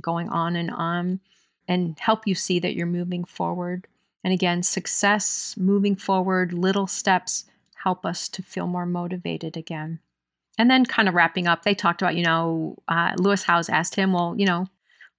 going 0.00 0.28
on 0.28 0.54
and 0.54 0.70
on 0.70 1.20
and 1.66 1.98
help 1.98 2.26
you 2.26 2.34
see 2.34 2.58
that 2.58 2.74
you're 2.74 2.86
moving 2.86 3.24
forward. 3.24 3.86
And 4.24 4.32
again 4.32 4.62
success 4.62 5.54
moving 5.58 5.96
forward 5.96 6.52
little 6.52 6.86
steps 6.86 7.44
help 7.88 8.04
us 8.04 8.28
to 8.28 8.42
feel 8.42 8.66
more 8.66 8.86
motivated 8.86 9.56
again 9.56 10.00
and 10.58 10.68
then 10.68 10.84
kind 10.84 11.08
of 11.08 11.14
wrapping 11.14 11.46
up, 11.46 11.62
they 11.62 11.74
talked 11.74 12.02
about, 12.02 12.16
you 12.16 12.24
know, 12.24 12.76
uh, 12.88 13.14
Lewis 13.16 13.44
Howes 13.44 13.68
asked 13.68 13.94
him, 13.94 14.12
well, 14.12 14.34
you 14.36 14.44
know, 14.44 14.66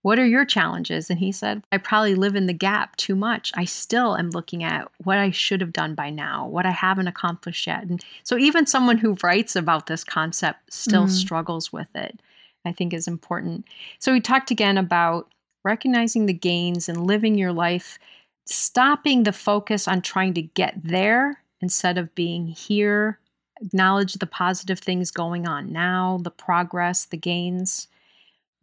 what 0.02 0.20
are 0.20 0.26
your 0.26 0.46
challenges? 0.46 1.10
And 1.10 1.20
he 1.20 1.32
said, 1.32 1.64
I 1.72 1.78
probably 1.78 2.16
live 2.16 2.36
in 2.36 2.46
the 2.46 2.54
gap 2.54 2.96
too 2.98 3.16
much. 3.16 3.52
I 3.56 3.66
still 3.66 4.18
am 4.18 4.30
looking 4.30 4.64
at 4.64 4.90
what 5.04 5.18
I 5.18 5.32
should 5.32 5.62
have 5.62 5.74
done 5.74 5.96
by 5.96 6.10
now, 6.10 6.48
what 6.48 6.66
I 6.66 6.72
haven't 6.72 7.08
accomplished 7.08 7.68
yet. 7.68 7.84
And 7.84 8.04
so 8.24 8.38
even 8.38 8.66
someone 8.66 8.98
who 8.98 9.18
writes 9.24 9.56
about 9.56 9.88
this 9.88 10.04
concept 10.04 10.74
still 10.74 11.06
mm. 11.06 11.10
struggles 11.10 11.74
with 11.74 11.94
it, 11.96 12.22
I 12.66 12.72
think 12.72 12.94
is 12.94 13.08
important. 13.08 13.66
So 14.00 14.14
we 14.14 14.22
talked 14.22 14.52
again 14.52 14.78
about 14.78 15.34
recognizing 15.64 16.26
the 16.26 16.34
gains 16.34 16.88
and 16.88 17.06
living 17.06 17.38
your 17.38 17.52
life, 17.52 18.00
stopping 18.46 19.24
the 19.24 19.34
focus 19.34 19.88
on 19.88 20.02
trying 20.02 20.34
to 20.36 20.42
get 20.42 20.76
there 20.82 21.42
instead 21.62 21.98
of 21.98 22.16
being 22.16 22.48
here 22.48 23.20
acknowledge 23.62 24.14
the 24.14 24.28
positive 24.28 24.80
things 24.80 25.12
going 25.12 25.48
on 25.48 25.72
now, 25.72 26.20
the 26.24 26.32
progress, 26.32 27.06
the 27.06 27.18
gains, 27.18 27.88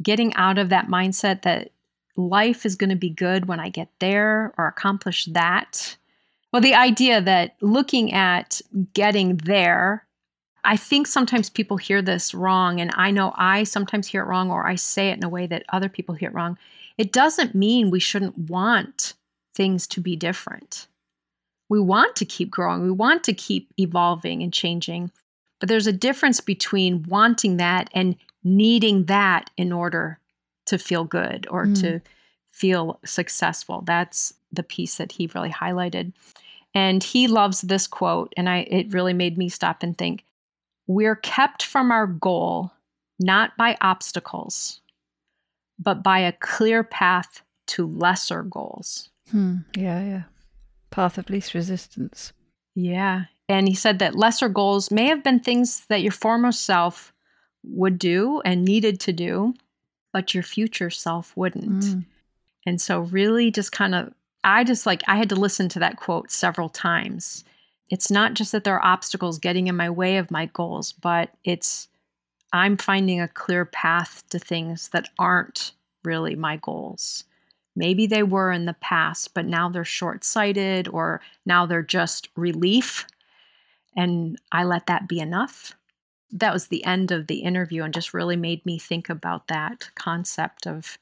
getting 0.03 0.35
out 0.35 0.59
of 0.59 0.69
that 0.69 0.89
mindset 0.89 1.43
that 1.43 1.71
life 2.17 2.65
is 2.65 2.77
going 2.77 2.91
to 2.91 2.97
be 2.97 3.11
good 3.11 3.47
when 3.47 3.61
I 3.61 3.69
get 3.69 3.89
there 3.99 4.55
or 4.57 4.67
accomplish 4.67 5.27
that. 5.27 5.97
Well, 6.53 6.63
the 6.63 6.75
idea 6.75 7.21
that 7.21 7.57
looking 7.61 8.13
at 8.13 8.61
getting 8.95 9.37
there, 9.39 10.07
I 10.65 10.77
think 10.77 11.07
sometimes 11.07 11.51
people 11.51 11.77
hear 11.77 12.03
this 12.03 12.35
wrong, 12.35 12.81
and 12.81 12.91
I 12.95 13.11
know 13.11 13.33
I 13.37 13.65
sometimes 13.65 14.07
hear 14.07 14.23
it 14.23 14.27
wrong, 14.27 14.51
or 14.51 14.67
I 14.67 14.75
say 14.75 15.11
it 15.11 15.19
in 15.19 15.25
a 15.25 15.29
way 15.29 15.47
that 15.47 15.65
other 15.69 15.89
people 15.89 16.15
hear 16.15 16.31
it 16.31 16.35
wrong. 16.35 16.59
It 16.97 17.13
doesn't 17.13 17.55
mean 17.55 17.91
we 17.91 18.01
shouldn't 18.01 18.39
want 18.39 19.15
things 19.55 19.87
to 19.89 20.01
be 20.01 20.17
different 20.17 20.87
we 21.69 21.81
want 21.81 22.17
to 22.17 22.25
keep 22.25 22.51
growing, 22.51 22.83
we 22.83 22.91
want 22.91 23.25
to 23.25 23.33
keep 23.33 23.73
evolving 23.79 24.43
and 24.43 24.53
changing. 24.53 25.11
But 25.59 25.69
there's 25.69 25.87
a 25.87 25.93
difference 25.93 26.41
between 26.41 27.05
wanting 27.09 27.57
that 27.57 27.91
and 27.95 28.17
needing 28.45 29.07
that 29.07 29.51
in 29.57 29.73
order 29.73 30.21
to 30.67 30.79
feel 30.79 31.05
good 31.05 31.47
or 31.51 31.67
mm. 31.67 31.81
to 31.81 32.01
feel 32.51 33.01
successful. 33.05 33.83
That's 33.83 34.35
the 34.53 34.63
piece 34.63 34.97
that 34.97 35.13
he 35.13 35.31
really 35.35 35.51
highlighted. 35.51 36.13
And 36.75 37.03
he 37.03 37.27
loves 37.27 37.63
this 37.63 37.87
quote 37.87 38.35
and 38.37 38.49
I 38.49 38.59
it 38.59 38.93
really 38.93 39.15
made 39.15 39.39
me 39.39 39.49
stop 39.49 39.83
and 39.83 39.97
think. 39.97 40.25
We're 40.87 41.17
kept 41.17 41.65
from 41.65 41.91
our 41.91 42.07
goal 42.07 42.71
not 43.19 43.57
by 43.57 43.77
obstacles, 43.81 44.81
but 45.79 46.03
by 46.03 46.19
a 46.19 46.33
clear 46.33 46.85
path 46.85 47.43
to 47.69 47.87
lesser 47.87 48.43
goals. 48.43 49.09
Hmm. 49.31 49.57
Yeah, 49.75 50.05
yeah 50.05 50.23
path 50.91 51.19
of 51.19 51.31
least 51.31 51.55
resistance. 51.55 52.33
Yeah. 52.75 53.25
And 53.49 53.69
he 53.69 53.75
said 53.75 53.99
that 54.01 54.17
lesser 54.17 54.49
goals 54.49 54.91
may 54.91 55.07
have 55.07 55.23
been 55.23 55.41
things 55.41 55.87
that 55.87 56.03
your 56.03 56.13
former 56.13 56.53
self 56.53 57.13
would 57.63 57.99
do 57.99 58.41
and 58.45 58.65
needed 58.65 59.01
to 59.01 59.13
do, 59.13 59.55
but 60.13 60.35
your 60.35 60.43
future 60.43 60.91
self 60.91 61.37
wouldn't. 61.37 61.85
Mm. 61.85 62.05
And 62.67 62.81
so, 62.81 63.01
really, 63.01 63.51
just 63.51 63.71
kind 63.71 63.95
of, 63.95 64.13
I 64.43 64.65
just 64.65 64.87
like, 64.87 65.03
I 65.07 65.17
had 65.17 65.29
to 65.29 65.37
listen 65.37 65.69
to 65.71 65.79
that 65.79 65.97
quote 65.97 66.31
several 66.31 66.69
times. 66.69 67.45
It's 67.91 68.11
not 68.11 68.35
just 68.35 68.51
that 68.53 68.65
there 68.65 68.75
are 68.75 68.85
obstacles 68.85 69.39
getting 69.39 69.69
in 69.69 69.77
my 69.77 69.89
way 69.89 70.17
of 70.17 70.31
my 70.31 70.47
goals, 70.47 70.93
but 70.93 71.31
it's, 71.45 71.89
I'm 72.53 72.77
finding 72.77 73.21
a 73.21 73.29
clear 73.29 73.65
path 73.65 74.25
to 74.31 74.41
things 74.41 74.89
that 74.89 75.09
aren't 75.19 75.73
really 76.03 76.35
my 76.35 76.57
goals. 76.57 77.25
Maybe 77.77 78.07
they 78.07 78.23
were 78.23 78.51
in 78.51 78.65
the 78.65 78.75
past, 78.75 79.35
but 79.35 79.45
now 79.45 79.69
they're 79.69 79.85
short 79.85 80.25
sighted 80.25 80.89
or 80.89 81.21
now 81.45 81.67
they're 81.67 81.83
just 81.83 82.31
relief. 82.35 83.07
And 83.95 84.39
I 84.51 84.65
let 84.65 84.87
that 84.87 85.09
be 85.09 85.21
enough. 85.21 85.75
That 86.33 86.53
was 86.53 86.69
the 86.69 86.85
end 86.85 87.13
of 87.13 87.27
the 87.27 87.41
interview 87.41 87.83
and 87.83 87.95
just 87.95 88.15
really 88.15 88.37
made 88.37 88.65
me 88.65 88.79
think 88.79 89.11
about 89.11 89.49
that 89.49 89.91
concept 89.95 90.67
of 90.67 90.99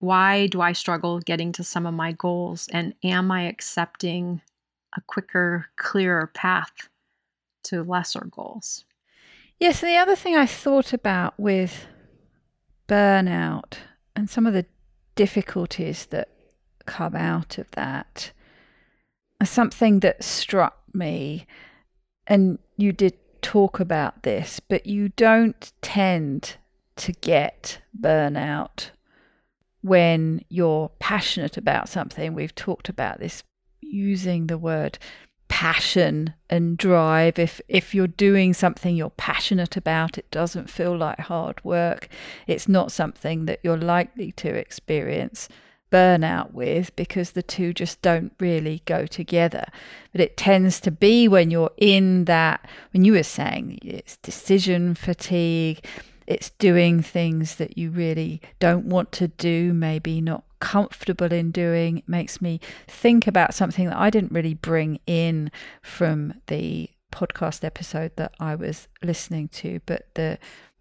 why 0.00 0.48
do 0.48 0.60
I 0.60 0.72
struggle 0.72 1.20
getting 1.20 1.52
to 1.52 1.64
some 1.64 1.86
of 1.86 1.94
my 1.94 2.12
goals? 2.12 2.68
And 2.72 2.94
am 3.04 3.30
I 3.30 3.42
accepting 3.42 4.40
a 4.96 5.00
quicker, 5.02 5.66
clearer 5.76 6.26
path 6.26 6.88
to 7.64 7.82
lesser 7.82 8.26
goals? 8.30 8.84
Yes, 9.58 9.80
the 9.80 9.96
other 9.96 10.16
thing 10.16 10.36
I 10.36 10.46
thought 10.46 10.92
about 10.92 11.38
with 11.38 11.86
burnout 12.88 13.74
and 14.16 14.28
some 14.28 14.46
of 14.46 14.54
the 14.54 14.66
difficulties 15.20 16.06
that 16.06 16.30
come 16.86 17.14
out 17.14 17.58
of 17.58 17.70
that. 17.72 18.32
Something 19.44 20.00
that 20.00 20.24
struck 20.24 20.78
me 20.94 21.46
and 22.26 22.58
you 22.78 22.90
did 22.90 23.18
talk 23.42 23.80
about 23.80 24.22
this 24.22 24.60
but 24.60 24.86
you 24.86 25.10
don't 25.10 25.72
tend 25.82 26.56
to 26.96 27.12
get 27.12 27.82
burnout 27.98 28.88
when 29.82 30.42
you're 30.48 30.90
passionate 31.00 31.58
about 31.58 31.90
something. 31.90 32.32
We've 32.32 32.54
talked 32.54 32.88
about 32.88 33.20
this 33.20 33.42
using 33.82 34.46
the 34.46 34.56
word 34.56 34.98
passion 35.50 36.32
and 36.48 36.78
drive. 36.78 37.38
If 37.38 37.60
if 37.68 37.94
you're 37.94 38.06
doing 38.06 38.54
something 38.54 38.96
you're 38.96 39.10
passionate 39.10 39.76
about 39.76 40.16
it 40.16 40.30
doesn't 40.30 40.70
feel 40.70 40.96
like 40.96 41.18
hard 41.18 41.62
work. 41.64 42.08
It's 42.46 42.68
not 42.68 42.92
something 42.92 43.44
that 43.44 43.60
you're 43.62 43.76
likely 43.76 44.32
to 44.32 44.48
experience 44.48 45.48
burnout 45.90 46.52
with 46.52 46.94
because 46.94 47.32
the 47.32 47.42
two 47.42 47.74
just 47.74 48.00
don't 48.00 48.32
really 48.38 48.80
go 48.86 49.06
together. 49.06 49.66
But 50.12 50.20
it 50.20 50.36
tends 50.36 50.80
to 50.82 50.90
be 50.92 51.26
when 51.26 51.50
you're 51.50 51.72
in 51.76 52.26
that 52.26 52.66
when 52.92 53.04
you 53.04 53.12
were 53.12 53.24
saying 53.24 53.80
it's 53.82 54.16
decision 54.18 54.94
fatigue 54.94 55.84
it's 56.26 56.50
doing 56.50 57.02
things 57.02 57.56
that 57.56 57.76
you 57.76 57.90
really 57.90 58.40
don't 58.60 58.86
want 58.86 59.10
to 59.10 59.26
do 59.26 59.72
maybe 59.72 60.20
not 60.20 60.44
comfortable 60.60 61.32
in 61.32 61.50
doing. 61.50 61.98
It 61.98 62.08
makes 62.08 62.40
me 62.40 62.60
think 62.86 63.26
about 63.26 63.54
something 63.54 63.86
that 63.86 63.96
I 63.96 64.10
didn't 64.10 64.32
really 64.32 64.54
bring 64.54 65.00
in 65.06 65.50
from 65.82 66.34
the 66.46 66.90
podcast 67.12 67.64
episode 67.64 68.12
that 68.16 68.34
I 68.38 68.54
was 68.54 68.88
listening 69.02 69.48
to, 69.48 69.80
but 69.86 70.06
the 70.14 70.38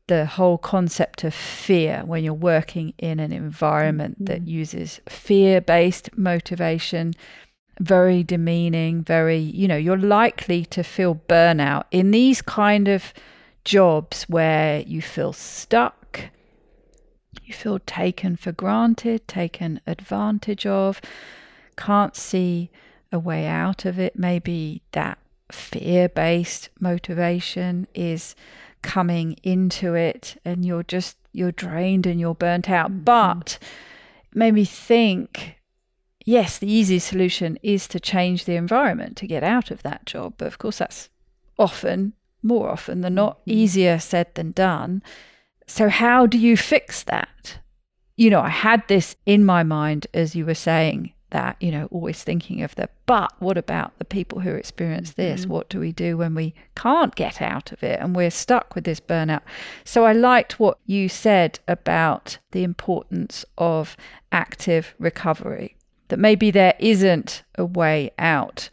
the 0.07 0.25
whole 0.25 0.57
concept 0.57 1.23
of 1.23 1.35
fear 1.35 2.01
when 2.03 2.23
you're 2.23 2.33
working 2.33 2.95
in 2.97 3.19
an 3.19 3.31
environment 3.31 4.15
mm-hmm. 4.15 4.25
that 4.25 4.47
uses 4.47 4.99
fear-based 5.07 6.09
motivation 6.17 7.13
very 7.79 8.23
demeaning 8.23 9.03
very 9.03 9.37
you 9.37 9.67
know 9.67 9.77
you're 9.77 9.95
likely 9.95 10.65
to 10.65 10.83
feel 10.83 11.13
burnout 11.29 11.83
in 11.91 12.09
these 12.09 12.41
kind 12.41 12.87
of 12.87 13.13
jobs 13.63 14.23
where 14.23 14.81
you 14.81 14.99
feel 14.99 15.31
stuck 15.31 15.98
you 17.43 17.53
feel 17.53 17.79
taken 17.79 18.35
for 18.35 18.51
granted, 18.51 19.27
taken 19.27 19.81
advantage 19.85 20.65
of, 20.65 21.01
can't 21.75 22.15
see 22.15 22.69
a 23.11 23.19
way 23.19 23.45
out 23.45 23.85
of 23.85 23.99
it. 23.99 24.17
Maybe 24.17 24.81
that 24.91 25.19
fear 25.51 26.09
based 26.09 26.69
motivation 26.79 27.87
is 27.93 28.35
coming 28.81 29.33
into 29.43 29.93
it 29.93 30.39
and 30.45 30.63
you're 30.63 30.83
just 30.83 31.17
you're 31.33 31.51
drained 31.51 32.05
and 32.05 32.19
you're 32.19 32.35
burnt 32.35 32.69
out 32.69 32.89
mm-hmm. 32.89 33.03
but 33.03 33.59
made 34.33 34.53
me 34.53 34.63
think 34.63 35.55
yes 36.25 36.57
the 36.57 36.71
easy 36.71 36.99
solution 36.99 37.57
is 37.61 37.87
to 37.87 37.99
change 37.99 38.45
the 38.45 38.55
environment 38.55 39.17
to 39.17 39.27
get 39.27 39.43
out 39.43 39.69
of 39.69 39.83
that 39.83 40.05
job 40.05 40.33
but 40.37 40.47
of 40.47 40.57
course 40.57 40.77
that's 40.77 41.09
often 41.57 42.13
more 42.41 42.69
often 42.69 43.01
than 43.01 43.15
not 43.15 43.39
mm-hmm. 43.39 43.51
easier 43.51 43.99
said 43.99 44.27
than 44.35 44.51
done 44.51 45.03
so, 45.69 45.87
how 45.87 46.25
do 46.25 46.37
you 46.39 46.57
fix 46.57 47.03
that? 47.03 47.59
You 48.17 48.31
know, 48.31 48.41
I 48.41 48.49
had 48.49 48.85
this 48.87 49.15
in 49.27 49.45
my 49.45 49.61
mind 49.61 50.07
as 50.15 50.35
you 50.35 50.45
were 50.45 50.55
saying 50.55 51.13
that, 51.29 51.57
you 51.59 51.71
know, 51.71 51.87
always 51.91 52.23
thinking 52.23 52.63
of 52.63 52.73
the, 52.73 52.89
but 53.05 53.31
what 53.37 53.55
about 53.55 53.97
the 53.99 54.03
people 54.03 54.39
who 54.39 54.55
experience 54.55 55.11
this? 55.11 55.41
Mm-hmm. 55.41 55.51
What 55.51 55.69
do 55.69 55.79
we 55.79 55.91
do 55.91 56.17
when 56.17 56.33
we 56.33 56.55
can't 56.75 57.13
get 57.13 57.39
out 57.39 57.71
of 57.71 57.83
it 57.83 57.99
and 57.99 58.15
we're 58.15 58.31
stuck 58.31 58.73
with 58.73 58.83
this 58.83 58.99
burnout? 58.99 59.43
So, 59.85 60.05
I 60.05 60.11
liked 60.11 60.59
what 60.59 60.79
you 60.87 61.07
said 61.07 61.59
about 61.67 62.39
the 62.49 62.63
importance 62.63 63.45
of 63.55 63.95
active 64.31 64.95
recovery, 64.97 65.77
that 66.07 66.17
maybe 66.17 66.49
there 66.49 66.73
isn't 66.79 67.43
a 67.55 67.63
way 67.63 68.09
out 68.17 68.71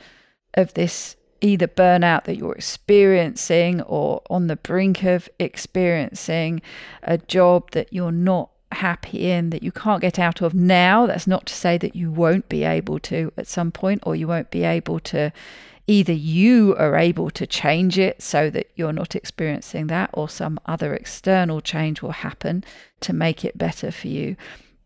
of 0.54 0.72
this 0.72 1.14
either 1.40 1.66
burnout 1.66 2.25
that 2.25 2.37
you're 2.37 2.55
experiencing 2.55 3.83
or 3.83 4.22
on 4.31 4.46
the 4.46 4.57
brink 4.57 5.05
of 5.05 5.29
experiencing 5.38 6.61
a 7.03 7.18
job 7.18 7.70
that 7.72 7.92
you're 7.92 8.12
not 8.12 8.51
happy 8.72 9.31
in 9.31 9.51
that 9.51 9.62
you 9.62 9.70
can't 9.70 10.03
get 10.03 10.18
out 10.18 10.42
of 10.42 10.53
now 10.53 11.07
that's 11.07 11.27
not 11.27 11.46
to 11.46 11.55
say 11.55 11.79
that 11.79 11.94
you 11.94 12.11
won't 12.11 12.49
be 12.49 12.64
able 12.64 12.99
to 12.99 13.33
at 13.37 13.46
some 13.46 13.70
point 13.70 14.03
or 14.05 14.16
you 14.16 14.27
won't 14.27 14.51
be 14.51 14.64
able 14.64 14.99
to 14.99 15.33
either 15.87 16.12
you 16.12 16.75
are 16.77 16.96
able 16.96 17.31
to 17.31 17.46
change 17.46 17.96
it 17.96 18.20
so 18.20 18.51
that 18.51 18.68
you're 18.75 18.92
not 18.92 19.14
experiencing 19.14 19.87
that 19.87 20.11
or 20.12 20.29
some 20.29 20.59
other 20.66 20.92
external 20.94 21.61
change 21.61 22.03
will 22.03 22.11
happen 22.11 22.64
to 23.01 23.12
make 23.12 23.44
it 23.44 23.57
better 23.57 23.90
for 23.92 24.09
you 24.09 24.37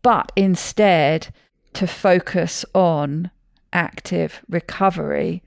but 0.03 0.31
instead 0.35 1.33
to 1.73 1.87
focus 1.87 2.65
on 2.73 3.31
active 3.73 4.41
recovery. 4.49 5.43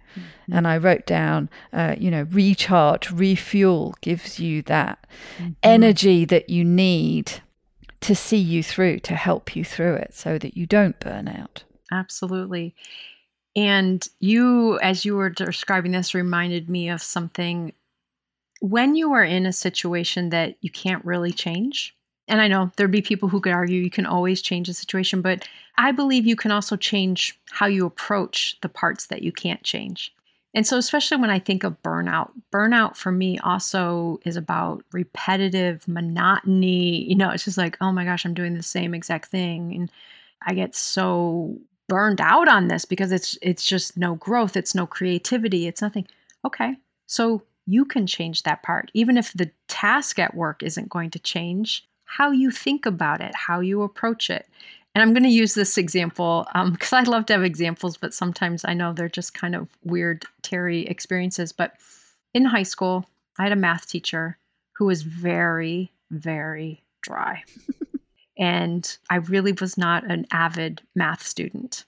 And 0.53 0.67
I 0.67 0.77
wrote 0.77 1.07
down, 1.07 1.49
uh, 1.73 1.95
you 1.99 2.11
know, 2.11 2.27
recharge, 2.31 3.11
refuel 3.11 3.95
gives 4.01 4.39
you 4.39 4.63
that 4.63 5.07
mm-hmm. 5.39 5.53
energy 5.63 6.25
that 6.25 6.51
you 6.51 6.65
need 6.65 7.41
to 8.01 8.15
see 8.15 8.37
you 8.37 8.63
through, 8.63 8.99
to 9.01 9.15
help 9.15 9.57
you 9.57 9.65
through 9.65 9.95
it 9.95 10.13
so 10.13 10.39
that 10.39 10.57
you 10.57 10.67
don't 10.67 11.01
burn 11.01 11.27
out. 11.29 11.65
Absolutely. 11.91 12.75
And 13.57 14.07
you, 14.21 14.79
as 14.81 15.05
you 15.05 15.17
were 15.17 15.31
describing 15.31 15.93
this, 15.93 16.15
reminded 16.15 16.69
me 16.69 16.89
of 16.89 17.03
something. 17.03 17.73
When 18.61 18.95
you 18.95 19.13
are 19.13 19.25
in 19.25 19.47
a 19.47 19.53
situation 19.53 20.31
that 20.31 20.57
you 20.61 20.71
can't 20.71 21.05
really 21.05 21.33
change, 21.33 21.97
and 22.27 22.41
I 22.41 22.49
know 22.49 22.73
there'd 22.77 22.91
be 22.91 23.03
people 23.03 23.29
who 23.29 23.41
could 23.41 23.53
argue 23.53 23.81
you 23.81 23.91
can 23.91 24.07
always 24.07 24.43
change 24.43 24.69
a 24.69 24.75
situation, 24.75 25.21
but 25.21 25.47
I 25.77 25.93
believe 25.93 26.27
you 26.27 26.37
can 26.37 26.51
also 26.51 26.77
change 26.77 27.39
how 27.51 27.67
you 27.67 27.87
approach 27.87 28.57
the 28.61 28.69
parts 28.69 29.07
that 29.07 29.23
you 29.23 29.33
can't 29.33 29.63
change. 29.63 30.13
And 30.55 30.67
so, 30.67 30.79
especially 30.79 31.17
when 31.17 31.31
I 31.31 31.41
think 31.41 31.65
of 31.65 31.83
burnout, 31.83 32.31
burnout 32.53 32.97
for 32.97 33.11
me 33.11 33.39
also 33.41 34.21
is 34.25 34.37
about 34.37 34.85
repetitive 34.93 35.87
monotony. 35.89 37.05
You 37.09 37.17
know, 37.17 37.31
it's 37.31 37.45
just 37.45 37.59
like, 37.59 37.77
oh 37.81 37.91
my 37.91 38.05
gosh, 38.05 38.25
I'm 38.25 38.35
doing 38.35 38.55
the 38.55 38.63
same 38.63 38.95
exact 38.95 39.27
thing. 39.31 39.75
And 39.75 39.91
I 40.47 40.55
get 40.55 40.77
so 40.77 41.59
burned 41.89 42.21
out 42.21 42.49
on 42.49 42.69
this 42.69 42.85
because 42.85 43.13
it's 43.13 43.37
it's 43.43 43.67
just 43.67 43.97
no 43.97 44.15
growth, 44.15 44.57
it's 44.57 44.75
no 44.75 44.87
creativity, 44.87 45.67
it's 45.67 45.83
nothing. 45.83 46.07
Okay. 46.45 46.77
So 47.07 47.43
you 47.67 47.85
can 47.85 48.07
change 48.07 48.43
that 48.43 48.63
part. 48.63 48.91
Even 48.95 49.17
if 49.17 49.33
the 49.33 49.51
task 49.69 50.19
at 50.19 50.35
work 50.35 50.63
isn't 50.63 50.89
going 50.89 51.11
to 51.11 51.19
change, 51.19 51.87
how 52.05 52.31
you 52.31 52.51
think 52.51 52.87
about 52.87 53.21
it, 53.21 53.35
how 53.35 53.61
you 53.61 53.83
approach 53.83 54.31
it. 54.31 54.47
And 54.95 55.03
I'm 55.03 55.13
going 55.13 55.25
to 55.25 55.29
use 55.29 55.55
this 55.55 55.77
example 55.77 56.47
because 56.71 56.93
um, 56.93 56.99
I 56.99 57.03
love 57.03 57.27
to 57.27 57.33
have 57.33 57.43
examples, 57.43 57.97
but 57.97 58.15
sometimes 58.15 58.65
I 58.65 58.75
know 58.75 58.93
they're 58.93 59.09
just 59.09 59.35
kind 59.35 59.57
of 59.57 59.69
weird 59.83 60.25
Terri 60.43 60.89
experiences. 60.89 61.53
But 61.53 61.75
in 62.33 62.45
high 62.45 62.63
school, 62.63 63.07
I 63.39 63.43
had 63.43 63.53
a 63.53 63.57
math 63.57 63.89
teacher 63.89 64.39
who 64.77 64.87
was 64.87 65.03
very, 65.03 65.91
very 66.11 66.85
dry. 67.03 67.43
and 68.39 68.97
I 69.11 69.17
really 69.17 69.53
was 69.53 69.77
not 69.77 70.09
an 70.09 70.27
avid 70.31 70.83
math 70.95 71.25
student. 71.25 71.85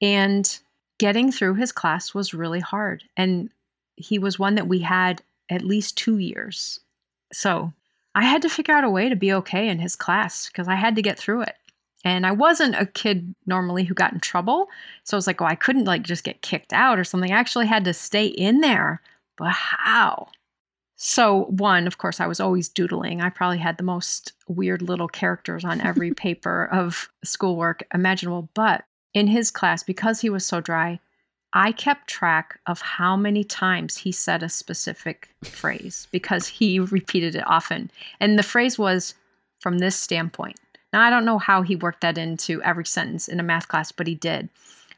And 0.00 0.58
getting 0.98 1.32
through 1.32 1.54
his 1.54 1.72
class 1.72 2.14
was 2.14 2.34
really 2.34 2.60
hard. 2.60 3.02
And 3.16 3.50
he 3.96 4.18
was 4.18 4.38
one 4.38 4.54
that 4.54 4.68
we 4.68 4.80
had 4.80 5.22
at 5.50 5.62
least 5.62 5.96
two 5.96 6.18
years. 6.18 6.78
So 7.32 7.72
I 8.14 8.24
had 8.24 8.42
to 8.42 8.48
figure 8.48 8.74
out 8.74 8.84
a 8.84 8.90
way 8.90 9.08
to 9.08 9.16
be 9.16 9.32
okay 9.32 9.68
in 9.68 9.78
his 9.78 9.96
class 9.96 10.48
because 10.48 10.68
I 10.68 10.76
had 10.76 10.94
to 10.96 11.02
get 11.02 11.18
through 11.18 11.42
it. 11.42 11.56
And 12.04 12.26
I 12.26 12.32
wasn't 12.32 12.76
a 12.76 12.86
kid 12.86 13.34
normally 13.46 13.84
who 13.84 13.94
got 13.94 14.12
in 14.12 14.20
trouble. 14.20 14.68
So 15.04 15.16
I 15.16 15.18
was 15.18 15.26
like, 15.26 15.40
well, 15.40 15.50
I 15.50 15.56
couldn't 15.56 15.84
like 15.84 16.02
just 16.02 16.24
get 16.24 16.42
kicked 16.42 16.72
out 16.72 16.98
or 16.98 17.04
something. 17.04 17.32
I 17.32 17.36
actually 17.36 17.66
had 17.66 17.84
to 17.84 17.94
stay 17.94 18.26
in 18.26 18.60
there. 18.60 19.02
But 19.36 19.50
how? 19.52 20.28
So, 21.00 21.44
one, 21.44 21.86
of 21.86 21.98
course, 21.98 22.20
I 22.20 22.26
was 22.26 22.40
always 22.40 22.68
doodling. 22.68 23.20
I 23.20 23.30
probably 23.30 23.58
had 23.58 23.76
the 23.76 23.84
most 23.84 24.32
weird 24.48 24.82
little 24.82 25.06
characters 25.06 25.64
on 25.64 25.80
every 25.80 26.12
paper 26.14 26.68
of 26.72 27.08
schoolwork 27.24 27.84
imaginable. 27.94 28.48
But 28.54 28.84
in 29.14 29.28
his 29.28 29.50
class, 29.50 29.82
because 29.82 30.20
he 30.20 30.30
was 30.30 30.44
so 30.44 30.60
dry, 30.60 30.98
I 31.52 31.72
kept 31.72 32.08
track 32.08 32.60
of 32.66 32.80
how 32.80 33.16
many 33.16 33.42
times 33.44 33.96
he 33.96 34.12
said 34.12 34.42
a 34.42 34.48
specific 34.48 35.28
phrase 35.44 36.08
because 36.10 36.46
he 36.46 36.78
repeated 36.80 37.34
it 37.34 37.46
often. 37.46 37.90
And 38.20 38.38
the 38.38 38.42
phrase 38.42 38.78
was 38.78 39.14
from 39.60 39.78
this 39.78 39.96
standpoint. 39.96 40.58
Now, 40.92 41.02
I 41.02 41.10
don't 41.10 41.24
know 41.24 41.38
how 41.38 41.62
he 41.62 41.76
worked 41.76 42.00
that 42.00 42.18
into 42.18 42.62
every 42.62 42.86
sentence 42.86 43.28
in 43.28 43.40
a 43.40 43.42
math 43.42 43.68
class, 43.68 43.92
but 43.92 44.06
he 44.06 44.14
did. 44.14 44.48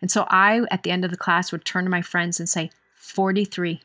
And 0.01 0.11
so 0.11 0.27
I, 0.29 0.63
at 0.71 0.83
the 0.83 0.91
end 0.91 1.05
of 1.05 1.11
the 1.11 1.17
class, 1.17 1.53
would 1.53 1.65
turn 1.65 1.85
to 1.85 1.91
my 1.91 2.03
friends 2.03 2.39
and 2.39 2.49
say, 2.49 2.71
43. 2.95 3.81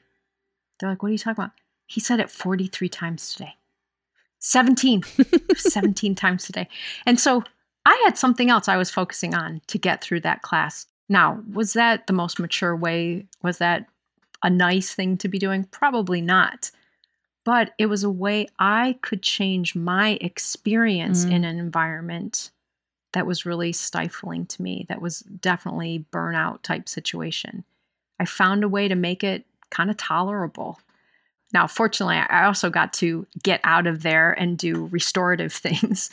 They're 0.80 0.90
like, 0.90 1.02
what 1.02 1.10
are 1.10 1.12
you 1.12 1.18
talking 1.18 1.44
about? 1.44 1.52
He 1.88 2.00
said 2.00 2.20
it 2.20 2.30
43 2.30 2.90
times 2.90 3.34
today. 3.34 3.56
17. 4.40 5.04
17 5.56 6.16
times 6.16 6.46
today. 6.46 6.68
And 7.06 7.20
so 7.20 7.44
I 7.86 8.02
had 8.06 8.18
something 8.18 8.50
else 8.50 8.68
I 8.68 8.78
was 8.78 8.92
focusing 8.92 9.34
on 9.34 9.62
to 9.68 9.78
get 9.78 10.02
through 10.02 10.22
that 10.22 10.42
class. 10.42 10.88
Now, 11.10 11.42
was 11.52 11.74
that 11.74 12.08
the 12.08 12.14
most 12.14 12.40
mature 12.40 12.76
way? 12.76 13.26
Was 13.44 13.60
that 13.60 13.88
a 14.44 14.50
nice 14.50 14.94
thing 14.94 15.18
to 15.18 15.28
be 15.28 15.40
doing? 15.40 15.66
Probably 15.66 16.22
not. 16.22 16.72
But 17.46 17.74
it 17.78 17.86
was 17.86 18.04
a 18.04 18.10
way 18.10 18.48
I 18.60 18.98
could 19.02 19.22
change 19.22 19.76
my 19.76 20.18
experience 20.20 21.24
mm. 21.24 21.32
in 21.32 21.46
an 21.46 21.60
environment 21.60 22.52
that 23.14 23.26
was 23.26 23.46
really 23.46 23.72
stifling 23.72 24.46
to 24.48 24.62
me, 24.62 24.86
that 24.90 25.02
was 25.02 25.20
definitely 25.20 26.06
burnout 26.12 26.64
type 26.64 26.90
situation. 26.90 27.64
I 28.20 28.26
found 28.26 28.64
a 28.64 28.70
way 28.70 28.90
to 28.90 28.96
make 28.96 29.24
it 29.24 29.46
kind 29.70 29.90
of 29.90 29.96
tolerable. 29.96 30.80
Now, 31.54 31.68
fortunately, 31.68 32.18
I 32.18 32.46
also 32.46 32.70
got 32.70 32.92
to 32.94 33.26
get 33.42 33.62
out 33.64 33.88
of 33.88 34.02
there 34.02 34.34
and 34.34 34.58
do 34.58 34.88
restorative 34.88 35.54
things, 35.54 36.10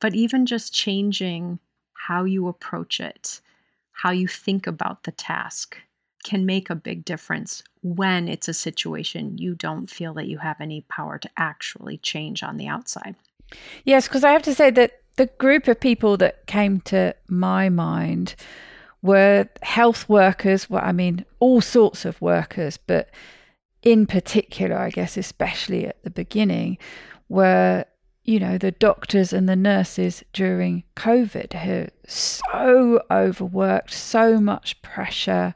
but 0.00 0.14
even 0.14 0.46
just 0.46 0.72
changing 0.72 1.58
how 1.94 2.24
you 2.24 2.46
approach 2.46 3.00
it, 3.00 3.40
how 3.92 4.10
you 4.10 4.28
think 4.28 4.66
about 4.66 5.04
the 5.04 5.12
task 5.12 5.78
can 6.24 6.44
make 6.44 6.70
a 6.70 6.74
big 6.74 7.04
difference 7.04 7.62
when 7.82 8.28
it's 8.28 8.48
a 8.48 8.54
situation 8.54 9.38
you 9.38 9.54
don't 9.54 9.88
feel 9.88 10.14
that 10.14 10.26
you 10.26 10.38
have 10.38 10.60
any 10.60 10.80
power 10.82 11.18
to 11.18 11.30
actually 11.36 11.98
change 11.98 12.42
on 12.42 12.56
the 12.56 12.66
outside. 12.66 13.14
Yes, 13.84 14.08
because 14.08 14.24
I 14.24 14.32
have 14.32 14.42
to 14.42 14.54
say 14.54 14.70
that 14.70 15.00
the 15.16 15.26
group 15.26 15.68
of 15.68 15.78
people 15.78 16.16
that 16.16 16.46
came 16.46 16.80
to 16.82 17.14
my 17.28 17.68
mind 17.68 18.34
were 19.02 19.48
health 19.62 20.08
workers. 20.08 20.68
Well, 20.68 20.82
I 20.84 20.92
mean, 20.92 21.24
all 21.38 21.60
sorts 21.60 22.04
of 22.04 22.20
workers, 22.20 22.78
but 22.78 23.10
in 23.82 24.06
particular, 24.06 24.76
I 24.76 24.90
guess, 24.90 25.16
especially 25.16 25.86
at 25.86 26.02
the 26.02 26.10
beginning, 26.10 26.78
were 27.28 27.84
you 28.24 28.40
know 28.40 28.56
the 28.56 28.70
doctors 28.70 29.34
and 29.34 29.46
the 29.48 29.56
nurses 29.56 30.24
during 30.32 30.82
COVID 30.96 31.52
who 31.52 31.88
so 32.06 33.02
overworked, 33.10 33.92
so 33.92 34.40
much 34.40 34.80
pressure. 34.82 35.54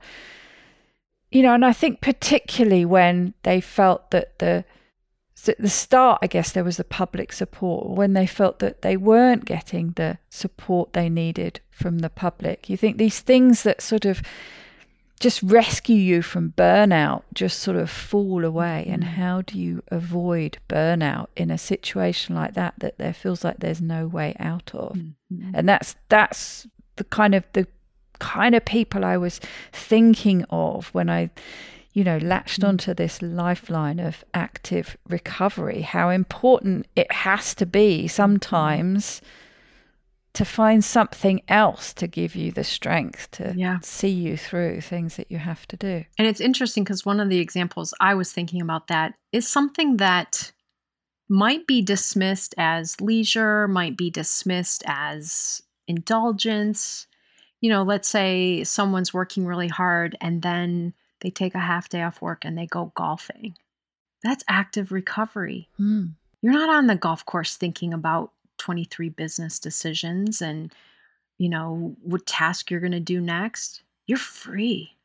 You 1.30 1.42
know, 1.42 1.54
and 1.54 1.64
I 1.64 1.72
think 1.72 2.00
particularly 2.00 2.84
when 2.84 3.34
they 3.42 3.60
felt 3.60 4.10
that 4.10 4.38
the 4.38 4.64
so 5.34 5.52
at 5.52 5.58
the 5.58 5.68
start, 5.68 6.18
I 6.20 6.26
guess 6.26 6.50
there 6.50 6.64
was 6.64 6.78
the 6.78 6.84
public 6.84 7.32
support 7.32 7.90
when 7.90 8.12
they 8.12 8.26
felt 8.26 8.58
that 8.58 8.82
they 8.82 8.96
weren't 8.96 9.44
getting 9.44 9.92
the 9.92 10.18
support 10.30 10.94
they 10.94 11.08
needed 11.08 11.60
from 11.70 12.00
the 12.00 12.10
public. 12.10 12.68
You 12.68 12.76
think 12.76 12.98
these 12.98 13.20
things 13.20 13.62
that 13.62 13.80
sort 13.80 14.04
of 14.04 14.20
just 15.20 15.40
rescue 15.42 15.96
you 15.96 16.22
from 16.22 16.54
burnout 16.56 17.22
just 17.34 17.60
sort 17.60 17.76
of 17.76 17.90
fall 17.90 18.44
away 18.44 18.84
and 18.88 19.02
mm. 19.02 19.06
how 19.06 19.42
do 19.42 19.58
you 19.58 19.82
avoid 19.88 20.58
burnout 20.68 21.28
in 21.36 21.50
a 21.50 21.58
situation 21.58 22.34
like 22.34 22.54
that 22.54 22.74
that 22.78 22.98
there 22.98 23.12
feels 23.12 23.42
like 23.42 23.58
there's 23.58 23.80
no 23.80 24.06
way 24.06 24.34
out 24.38 24.72
of 24.74 24.96
mm-hmm. 24.96 25.50
and 25.54 25.68
that's 25.68 25.96
that's 26.08 26.68
the 26.96 27.04
kind 27.04 27.34
of 27.34 27.44
the 27.52 27.66
kind 28.18 28.54
of 28.54 28.64
people 28.64 29.04
I 29.04 29.16
was 29.16 29.40
thinking 29.72 30.44
of 30.50 30.88
when 30.88 31.08
I 31.10 31.30
you 31.94 32.04
know, 32.04 32.18
latched 32.18 32.60
mm. 32.60 32.68
onto 32.68 32.94
this 32.94 33.20
lifeline 33.22 33.98
of 33.98 34.24
active 34.32 34.96
recovery, 35.08 35.80
how 35.80 36.10
important 36.10 36.86
it 36.94 37.10
has 37.10 37.56
to 37.56 37.66
be 37.66 38.06
sometimes 38.06 39.20
to 40.34 40.44
find 40.44 40.84
something 40.84 41.42
else 41.48 41.92
to 41.94 42.06
give 42.06 42.36
you 42.36 42.52
the 42.52 42.62
strength 42.62 43.28
to 43.32 43.52
yeah. 43.56 43.78
see 43.82 44.10
you 44.10 44.36
through 44.36 44.80
things 44.80 45.16
that 45.16 45.28
you 45.28 45.38
have 45.38 45.66
to 45.66 45.76
do. 45.76 46.04
And 46.16 46.28
it's 46.28 46.40
interesting 46.40 46.84
because 46.84 47.04
one 47.04 47.18
of 47.18 47.28
the 47.28 47.40
examples 47.40 47.92
I 48.00 48.14
was 48.14 48.32
thinking 48.32 48.62
about 48.62 48.86
that 48.86 49.14
is 49.32 49.48
something 49.48 49.96
that 49.96 50.52
might 51.28 51.66
be 51.66 51.82
dismissed 51.82 52.54
as 52.56 53.00
leisure, 53.00 53.66
might 53.66 53.96
be 53.96 54.08
dismissed 54.08 54.84
as 54.86 55.62
indulgence. 55.88 57.07
You 57.60 57.70
know, 57.70 57.82
let's 57.82 58.08
say 58.08 58.64
someone's 58.64 59.12
working 59.12 59.46
really 59.46 59.68
hard 59.68 60.16
and 60.20 60.42
then 60.42 60.94
they 61.20 61.30
take 61.30 61.54
a 61.54 61.60
half 61.60 61.88
day 61.88 62.02
off 62.02 62.22
work 62.22 62.44
and 62.44 62.56
they 62.56 62.66
go 62.66 62.92
golfing. 62.94 63.56
That's 64.22 64.44
active 64.48 64.92
recovery. 64.92 65.68
Mm. 65.80 66.12
You're 66.42 66.52
not 66.52 66.68
on 66.68 66.86
the 66.86 66.94
golf 66.94 67.24
course 67.24 67.56
thinking 67.56 67.92
about 67.92 68.32
23 68.58 69.08
business 69.08 69.58
decisions 69.58 70.40
and, 70.40 70.72
you 71.36 71.48
know, 71.48 71.96
what 72.02 72.26
task 72.26 72.70
you're 72.70 72.80
going 72.80 72.92
to 72.92 73.00
do 73.00 73.20
next. 73.20 73.82
You're 74.06 74.18
free 74.18 74.96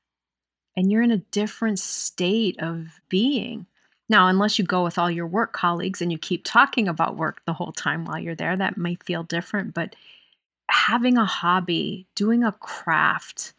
and 0.75 0.91
you're 0.91 1.01
in 1.01 1.11
a 1.11 1.17
different 1.17 1.79
state 1.79 2.59
of 2.59 3.01
being. 3.09 3.65
Now, 4.09 4.27
unless 4.27 4.59
you 4.59 4.65
go 4.65 4.83
with 4.83 4.97
all 4.97 5.09
your 5.09 5.27
work 5.27 5.53
colleagues 5.53 6.01
and 6.01 6.11
you 6.11 6.17
keep 6.17 6.43
talking 6.43 6.87
about 6.87 7.17
work 7.17 7.41
the 7.45 7.53
whole 7.53 7.71
time 7.71 8.05
while 8.05 8.19
you're 8.19 8.35
there, 8.35 8.55
that 8.55 8.77
might 8.77 9.03
feel 9.03 9.23
different. 9.23 9.73
But 9.73 9.95
having 10.73 11.17
a 11.17 11.25
hobby, 11.25 12.07
doing 12.15 12.43
a 12.43 12.51
craft, 12.51 13.53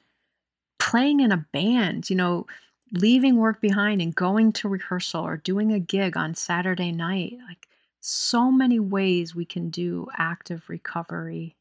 playing 0.78 1.20
in 1.20 1.30
a 1.30 1.46
band, 1.52 2.10
you 2.10 2.16
know, 2.16 2.46
leaving 2.92 3.36
work 3.36 3.60
behind 3.60 4.02
and 4.02 4.14
going 4.14 4.52
to 4.52 4.68
rehearsal 4.68 5.24
or 5.24 5.36
doing 5.36 5.72
a 5.72 5.78
gig 5.78 6.16
on 6.16 6.34
Saturday 6.34 6.92
night. 6.92 7.38
Like 7.48 7.68
so 8.00 8.50
many 8.50 8.80
ways 8.80 9.34
we 9.34 9.44
can 9.44 9.70
do 9.70 10.08
active 10.18 10.68
recovery 10.68 11.56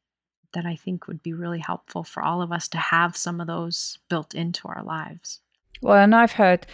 that 0.53 0.65
I 0.65 0.75
think 0.75 1.07
would 1.07 1.23
be 1.23 1.33
really 1.33 1.59
helpful 1.59 2.03
for 2.03 2.23
all 2.23 2.41
of 2.41 2.51
us 2.51 2.67
to 2.69 2.77
have 2.77 3.15
some 3.15 3.39
of 3.39 3.47
those 3.47 3.99
built 4.09 4.33
into 4.33 4.67
our 4.67 4.83
lives. 4.83 5.39
Well, 5.81 5.97
and 5.97 6.15
I've 6.15 6.33
heard 6.33 6.65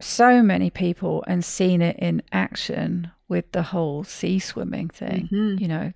so 0.00 0.42
many 0.42 0.70
people 0.70 1.24
and 1.26 1.44
seen 1.44 1.80
it 1.80 1.96
in 1.98 2.22
action 2.32 3.10
with 3.28 3.52
the 3.52 3.62
whole 3.62 4.02
sea 4.02 4.38
swimming 4.38 4.88
thing. 4.88 5.28
Mm-hmm. 5.32 5.62
You 5.62 5.68
know, 5.68 5.92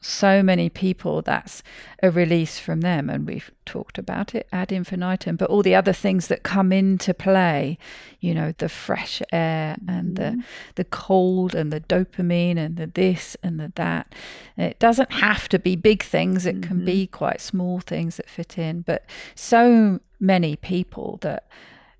so 0.00 0.42
many 0.42 0.68
people 0.68 1.22
that's 1.22 1.62
a 2.02 2.10
release 2.10 2.58
from 2.58 2.82
them 2.82 3.10
and 3.10 3.26
we've 3.26 3.50
talked 3.66 3.98
about 3.98 4.32
it 4.34 4.46
ad 4.52 4.70
infinitum 4.70 5.34
but 5.34 5.50
all 5.50 5.62
the 5.62 5.74
other 5.74 5.92
things 5.92 6.28
that 6.28 6.44
come 6.44 6.72
into 6.72 7.12
play 7.12 7.76
you 8.20 8.32
know 8.32 8.52
the 8.58 8.68
fresh 8.68 9.20
air 9.32 9.76
and 9.88 10.16
mm-hmm. 10.16 10.38
the 10.38 10.44
the 10.76 10.84
cold 10.84 11.54
and 11.54 11.72
the 11.72 11.80
dopamine 11.80 12.56
and 12.56 12.76
the 12.76 12.86
this 12.86 13.36
and 13.42 13.58
the 13.58 13.72
that 13.74 14.14
it 14.56 14.78
doesn't 14.78 15.10
have 15.12 15.48
to 15.48 15.58
be 15.58 15.74
big 15.74 16.02
things 16.02 16.46
it 16.46 16.60
mm-hmm. 16.60 16.68
can 16.68 16.84
be 16.84 17.04
mm-hmm. 17.04 17.16
quite 17.16 17.40
small 17.40 17.80
things 17.80 18.16
that 18.16 18.30
fit 18.30 18.56
in 18.56 18.82
but 18.82 19.04
so 19.34 19.98
many 20.20 20.54
people 20.54 21.18
that 21.22 21.48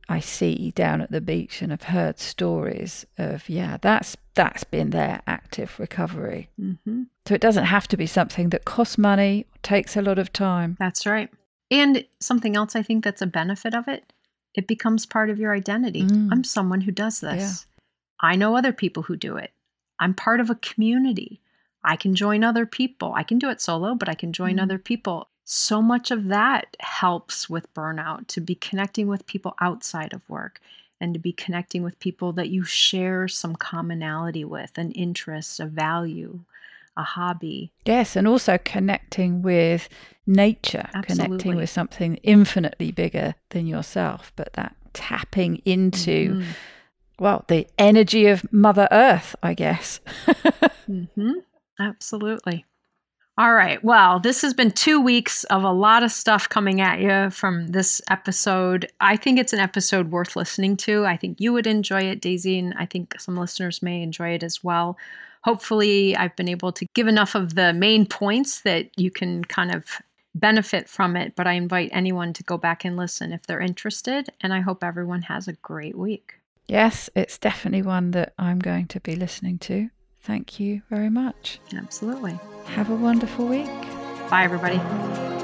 I 0.08 0.20
see 0.20 0.70
down 0.70 1.00
at 1.00 1.10
the 1.10 1.20
beach 1.20 1.60
and 1.60 1.70
have 1.70 1.84
heard 1.84 2.18
stories 2.18 3.04
of 3.18 3.48
yeah 3.48 3.76
that's 3.80 4.16
that's 4.34 4.64
been 4.64 4.90
their 4.90 5.20
active 5.26 5.78
recovery. 5.78 6.48
Mm-hmm. 6.60 7.02
So 7.26 7.34
it 7.34 7.40
doesn't 7.40 7.64
have 7.64 7.88
to 7.88 7.96
be 7.96 8.06
something 8.06 8.50
that 8.50 8.64
costs 8.64 8.96
money, 8.96 9.46
takes 9.62 9.96
a 9.96 10.02
lot 10.02 10.18
of 10.18 10.32
time. 10.32 10.76
That's 10.78 11.06
right. 11.06 11.28
And 11.70 12.04
something 12.20 12.56
else 12.56 12.76
I 12.76 12.82
think 12.82 13.04
that's 13.04 13.20
a 13.20 13.26
benefit 13.26 13.74
of 13.74 13.88
it, 13.88 14.12
it 14.54 14.66
becomes 14.66 15.06
part 15.06 15.28
of 15.28 15.38
your 15.38 15.52
identity. 15.54 16.02
Mm. 16.02 16.28
I'm 16.32 16.44
someone 16.44 16.80
who 16.80 16.92
does 16.92 17.20
this. 17.20 17.66
Yeah. 17.66 18.28
I 18.30 18.36
know 18.36 18.56
other 18.56 18.72
people 18.72 19.02
who 19.02 19.16
do 19.16 19.36
it. 19.36 19.52
I'm 20.00 20.14
part 20.14 20.40
of 20.40 20.50
a 20.50 20.54
community. 20.56 21.40
I 21.84 21.96
can 21.96 22.14
join 22.14 22.44
other 22.44 22.66
people. 22.66 23.12
I 23.14 23.22
can 23.22 23.38
do 23.38 23.50
it 23.50 23.60
solo, 23.60 23.94
but 23.94 24.08
I 24.08 24.14
can 24.14 24.32
join 24.32 24.56
mm. 24.56 24.62
other 24.62 24.78
people 24.78 25.28
so 25.50 25.80
much 25.80 26.10
of 26.10 26.28
that 26.28 26.76
helps 26.78 27.48
with 27.48 27.72
burnout 27.72 28.26
to 28.26 28.38
be 28.38 28.54
connecting 28.54 29.08
with 29.08 29.26
people 29.26 29.54
outside 29.62 30.12
of 30.12 30.20
work 30.28 30.60
and 31.00 31.14
to 31.14 31.18
be 31.18 31.32
connecting 31.32 31.82
with 31.82 31.98
people 32.00 32.34
that 32.34 32.50
you 32.50 32.64
share 32.64 33.26
some 33.28 33.56
commonality 33.56 34.44
with, 34.44 34.76
an 34.76 34.92
interest, 34.92 35.58
a 35.58 35.64
value, 35.64 36.40
a 36.98 37.02
hobby. 37.02 37.72
Yes, 37.86 38.14
and 38.14 38.28
also 38.28 38.58
connecting 38.58 39.40
with 39.40 39.88
nature, 40.26 40.86
Absolutely. 40.92 41.24
connecting 41.24 41.56
with 41.56 41.70
something 41.70 42.16
infinitely 42.16 42.92
bigger 42.92 43.34
than 43.48 43.66
yourself, 43.66 44.34
but 44.36 44.52
that 44.52 44.76
tapping 44.92 45.62
into. 45.64 46.34
Mm-hmm. 46.34 46.50
Well, 47.18 47.46
the 47.48 47.66
energy 47.78 48.26
of 48.26 48.52
Mother 48.52 48.86
Earth, 48.90 49.34
I 49.42 49.54
guess. 49.54 50.00
mm-hmm. 50.86 51.32
Absolutely. 51.80 52.66
All 53.38 53.54
right. 53.54 53.82
Well, 53.84 54.18
this 54.18 54.42
has 54.42 54.52
been 54.52 54.72
two 54.72 55.00
weeks 55.00 55.44
of 55.44 55.62
a 55.62 55.70
lot 55.70 56.02
of 56.02 56.10
stuff 56.10 56.48
coming 56.48 56.80
at 56.80 56.98
you 56.98 57.30
from 57.30 57.68
this 57.68 58.02
episode. 58.10 58.90
I 59.00 59.16
think 59.16 59.38
it's 59.38 59.52
an 59.52 59.60
episode 59.60 60.10
worth 60.10 60.34
listening 60.34 60.76
to. 60.78 61.06
I 61.06 61.16
think 61.16 61.40
you 61.40 61.52
would 61.52 61.68
enjoy 61.68 62.00
it, 62.00 62.20
Daisy, 62.20 62.58
and 62.58 62.74
I 62.76 62.84
think 62.84 63.14
some 63.20 63.36
listeners 63.36 63.80
may 63.80 64.02
enjoy 64.02 64.30
it 64.30 64.42
as 64.42 64.64
well. 64.64 64.98
Hopefully, 65.44 66.16
I've 66.16 66.34
been 66.34 66.48
able 66.48 66.72
to 66.72 66.86
give 66.96 67.06
enough 67.06 67.36
of 67.36 67.54
the 67.54 67.72
main 67.72 68.06
points 68.06 68.62
that 68.62 68.90
you 68.96 69.12
can 69.12 69.44
kind 69.44 69.72
of 69.72 69.86
benefit 70.34 70.88
from 70.88 71.14
it. 71.14 71.36
But 71.36 71.46
I 71.46 71.52
invite 71.52 71.90
anyone 71.92 72.32
to 72.32 72.42
go 72.42 72.58
back 72.58 72.84
and 72.84 72.96
listen 72.96 73.32
if 73.32 73.46
they're 73.46 73.60
interested. 73.60 74.30
And 74.40 74.52
I 74.52 74.62
hope 74.62 74.82
everyone 74.82 75.22
has 75.22 75.46
a 75.46 75.52
great 75.52 75.96
week. 75.96 76.40
Yes, 76.66 77.08
it's 77.14 77.38
definitely 77.38 77.82
one 77.82 78.10
that 78.10 78.34
I'm 78.36 78.58
going 78.58 78.88
to 78.88 78.98
be 78.98 79.14
listening 79.14 79.58
to. 79.58 79.90
Thank 80.22 80.60
you 80.60 80.82
very 80.90 81.10
much. 81.10 81.60
Absolutely. 81.74 82.38
Have 82.66 82.90
a 82.90 82.94
wonderful 82.94 83.46
week. 83.46 83.66
Bye, 84.30 84.44
everybody. 84.44 85.37